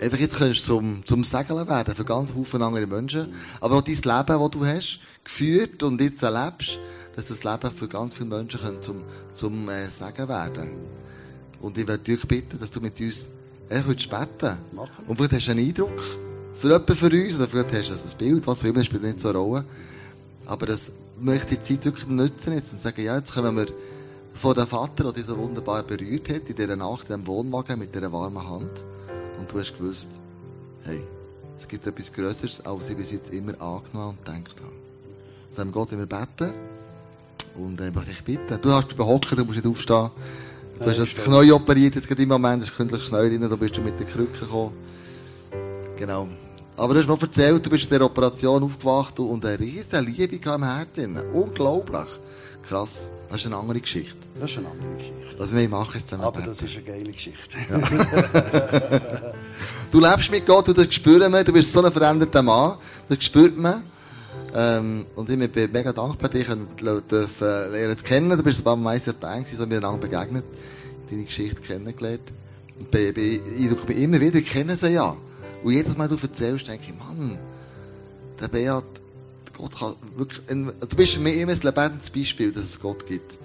[0.00, 3.32] einfach jetzt könntest zum, zum Segeln werden für ganz viele andere Menschen.
[3.60, 6.78] Aber auch dein Leben, das du hast, geführt und jetzt erlebst,
[7.16, 9.02] dass das Leben für ganz viele Menschen kann zum,
[9.34, 10.70] zum äh, Segen werden
[11.60, 13.28] Und ich würde dich bitten, dass du mit uns
[13.68, 15.04] einfach würdest beten Machen.
[15.06, 16.00] Und vielleicht hast du einen Eindruck
[16.54, 19.20] für jemanden für uns, oder vielleicht hast du ein Bild, was auch immer, spielt nicht
[19.20, 19.64] so eine Rolle.
[20.46, 23.66] Aber das möchte die Zeit wirklich nutzen jetzt und sagen, ja, jetzt kommen wir
[24.34, 27.78] von dem Vater, der dich so wunderbar berührt hat, in dieser Nacht, in diesem Wohnwagen,
[27.78, 28.84] mit dieser warmen Hand.
[29.40, 30.10] Und du hast gewusst,
[30.84, 31.02] hey,
[31.56, 34.72] es gibt etwas Größeres, als ich bis jetzt immer angenommen und gedacht habe.
[35.56, 36.52] Dann Gott immer beten.
[37.56, 38.60] Und äh, möchte ich bitten.
[38.60, 40.10] Du hast behocken, du musst nicht aufstehen.
[40.78, 43.56] Du hast das Knie operiert, jetzt gerade im Moment, das ist kündlich schnell drin, da
[43.56, 44.72] bist du mit den Krücken gekommen.
[45.96, 46.28] Genau.
[46.76, 50.36] Aber du hast noch erzählt, du bist aus dieser Operation aufgewacht und eine riesige Liebe
[50.36, 51.18] im Herzen.
[51.34, 52.08] Unglaublich.
[52.62, 53.10] Krass.
[53.28, 54.16] Das ist eine andere Geschichte.
[54.38, 55.38] das ist eine andere Geschichte.
[55.38, 57.58] Was wir machen, zusammen Aber das ist eine geile Geschichte.
[59.90, 62.76] Du lebst mit Gott, und das spüren wir, du bist so ein veränderter Mann,
[63.08, 63.82] das spürt man.
[64.54, 66.68] Ähm, und ich bin mega dankbar, dich dürfen
[67.72, 68.30] lernen zu kennen.
[68.30, 70.44] Du bist ein paar Mal meistens Bang, so miteinander begegnet,
[71.10, 72.32] deine Geschichte kennengelernt.
[72.78, 75.16] Und bei, bei, ich bin immer wieder, kennen sie ja.
[75.62, 77.38] Und jedes Mal, du erzählst, denke ich, Mann,
[78.40, 78.84] der Beat,
[79.60, 83.38] Gott kann wirklich, du bist für mich immer ein lebendiges Beispiel, dass es Gott gibt.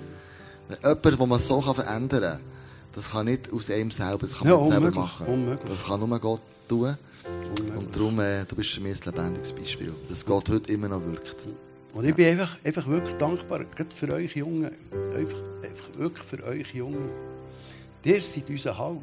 [0.82, 2.39] Jemand, den man so kann verändern kann,
[2.93, 5.28] das kann nicht aus einem selber, das kann man Ja, nicht selber machen.
[5.28, 5.70] unmöglich.
[5.70, 6.95] Das kann nur Gott tun.
[7.59, 7.78] Unmöglich.
[7.78, 11.03] Und darum, äh, du bist für mich ein lebendiges Beispiel, dass Gott heute immer noch
[11.05, 11.36] wirkt.
[11.93, 14.72] Und ich bin einfach, einfach wirklich dankbar, gerade für euch Jungen.
[15.16, 17.09] Einfach, einfach wirklich für euch Jungen.
[18.03, 19.01] Ihr seid unser Halt.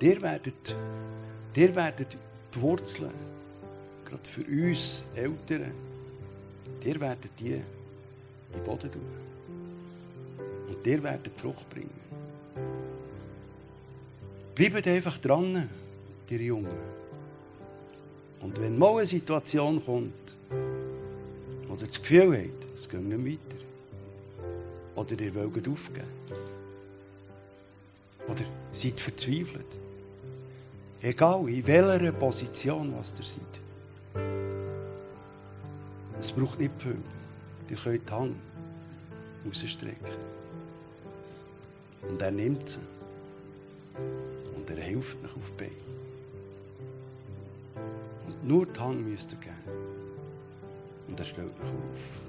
[0.00, 0.76] Ihr werdet,
[1.54, 2.16] ihr werdet
[2.54, 3.10] die Wurzeln,
[4.08, 5.72] gerade für uns Eltern,
[6.84, 7.64] ihr werdet die in
[8.54, 9.02] den Boden tun.
[10.68, 11.90] Und ihr werdet Frucht bringen.
[14.54, 15.68] Bleibt einfach dran,
[16.30, 16.98] ihr Jungen.
[18.40, 20.34] Und wenn mal eine Situation kommt,
[21.66, 23.62] wo ihr das Gefühl habt, es geht nicht weiter,
[24.96, 26.06] oder ihr wollt aufgeben,
[28.26, 29.76] oder seid verzweifelt,
[31.02, 33.67] egal in welcher Position was ihr seid,
[36.38, 36.96] braucht nicht viel.
[37.68, 38.36] Ihr könnt die Hand
[39.44, 40.14] rausstrecken.
[42.08, 42.78] Und er nimmt sie.
[44.54, 45.72] Und er hilft euch auf die Beine.
[48.26, 49.54] Und nur die Hand müsst ihr geben.
[51.08, 52.22] Und er stellt euch auf.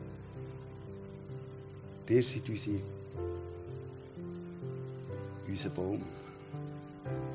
[2.10, 2.80] Ihr seid unsere,
[5.48, 6.02] unser Baum.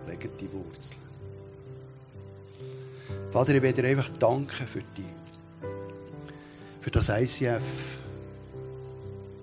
[0.09, 1.01] Legt die Wurzeln.
[3.31, 4.83] Vater, ich will dir einfach danken für für
[6.95, 7.63] das ICF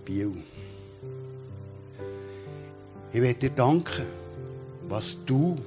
[0.05, 0.31] Biel.
[3.11, 4.05] Ich will dir danken,
[4.87, 5.57] was du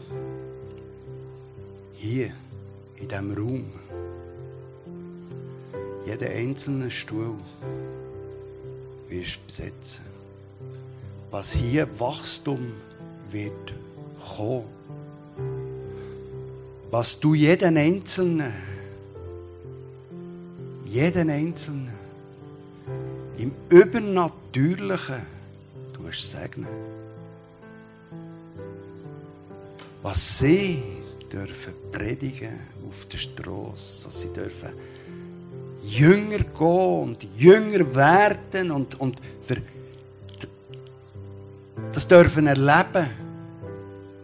[1.93, 2.31] hier
[2.97, 3.65] in diesem Raum,
[6.07, 7.35] jeden einzelnen Stuhl
[9.11, 10.07] wirst besetzen.
[11.31, 12.61] Was hier Wachstum
[13.31, 13.75] wird
[14.37, 14.65] kommen.
[16.91, 18.55] Was du jeden Einzelnen,
[20.95, 21.93] jeden Einzelnen
[23.37, 25.23] im Übernatürlichen
[25.93, 26.69] du segnen.
[30.03, 30.81] Was sie
[31.33, 34.73] dürfen predigen auf der Straße, dass sie dürfen
[35.83, 39.57] Jünger gehen und Jünger werden und, und für
[41.91, 43.11] das dürfen erleben.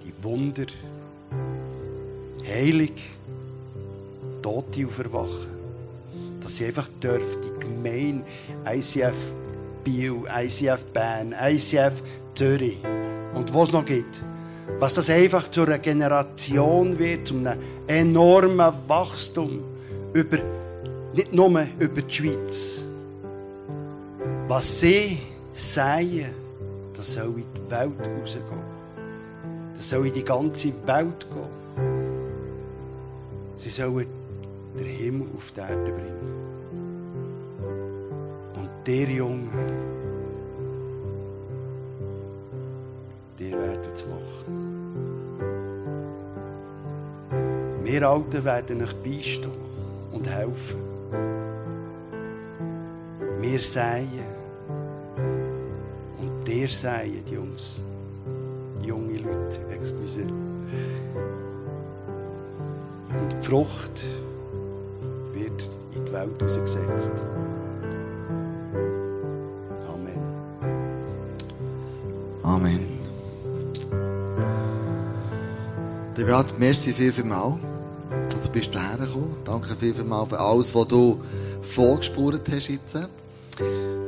[0.05, 0.67] Die Wunder,
[2.47, 3.11] Heilig,
[4.41, 5.60] Tote auferwachen.
[6.51, 8.25] Dass sie einfach dürfen, die Gemeinde
[8.69, 9.35] ICF
[9.85, 12.03] Biel, ICF Bern, ICF
[12.35, 12.79] Zürich
[13.37, 14.21] und was noch gibt,
[14.81, 19.61] was das einfach zu einer Generation wird, zu einem enormen Wachstum
[20.13, 20.39] über,
[21.15, 22.85] nicht nur über die Schweiz.
[24.49, 25.19] Was sie
[25.53, 26.35] sagen,
[26.97, 28.45] das soll in die Welt rausgehen.
[29.73, 31.61] Das soll in die ganze Welt gehen.
[33.55, 34.07] Sie sollen
[34.79, 36.40] den Himmel auf die Erde bringen.
[38.87, 39.51] Der Junge,
[43.39, 44.71] der werdet es machen.
[47.85, 49.53] Wir Alten werden euch beistehen
[50.13, 50.81] und helfen.
[53.41, 54.09] Wir säen
[56.19, 57.83] und der säen, Jungs.
[58.83, 60.23] Junge Leute, excuse.
[63.21, 64.05] Und die Frucht
[65.35, 67.23] wird in die Welt ausgesetzt.
[72.51, 72.81] Amen.
[76.17, 77.59] Der Beat, merci viel, viel mal.
[78.43, 79.37] Du bist hierher gekommen.
[79.45, 81.21] Danke viel, viel mal für alles, was du
[81.63, 82.99] vorgespurt hast jetzt.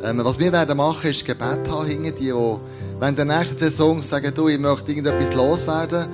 [0.02, 2.56] Ähm, was wir werden machen, ist Gebet haben hinter die, die,
[2.98, 6.06] wenn der nächsten zwei Songs sagen, du, ich möchte irgendetwas loswerden.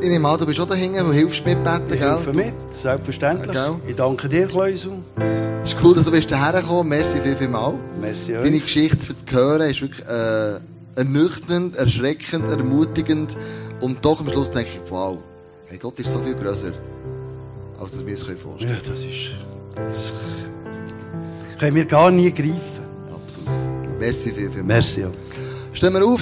[0.00, 2.10] Ich nehme an, du bist auch dahinter, du hilfst mitbeten, Ich gell?
[2.10, 3.52] helfe mit, selbstverständlich.
[3.52, 3.74] Gell?
[3.86, 4.92] Ich danke dir, Kleusel.
[5.62, 6.88] Es ist cool, dass du bist hierher gekommen.
[6.88, 7.74] Merci viel, viel mal.
[8.00, 8.62] Merci Deine euch.
[8.62, 10.58] Geschichte zu hören ist wirklich äh,
[10.96, 13.36] ernüchternd, erschreckend, ermutigend.
[13.80, 15.18] Und doch am Schluss denke ich, wow,
[15.66, 16.72] hey, Gott ist so viel grösser,
[17.78, 19.32] als dass wir uns vorstellen Ja, das ist...
[19.74, 20.12] Das
[21.58, 22.84] können wir gar nie greifen.
[23.06, 23.22] können.
[23.22, 23.98] Absolut.
[23.98, 24.62] Merci viel, viel.
[24.62, 25.06] Merci.
[25.72, 26.20] Stehen wir auf.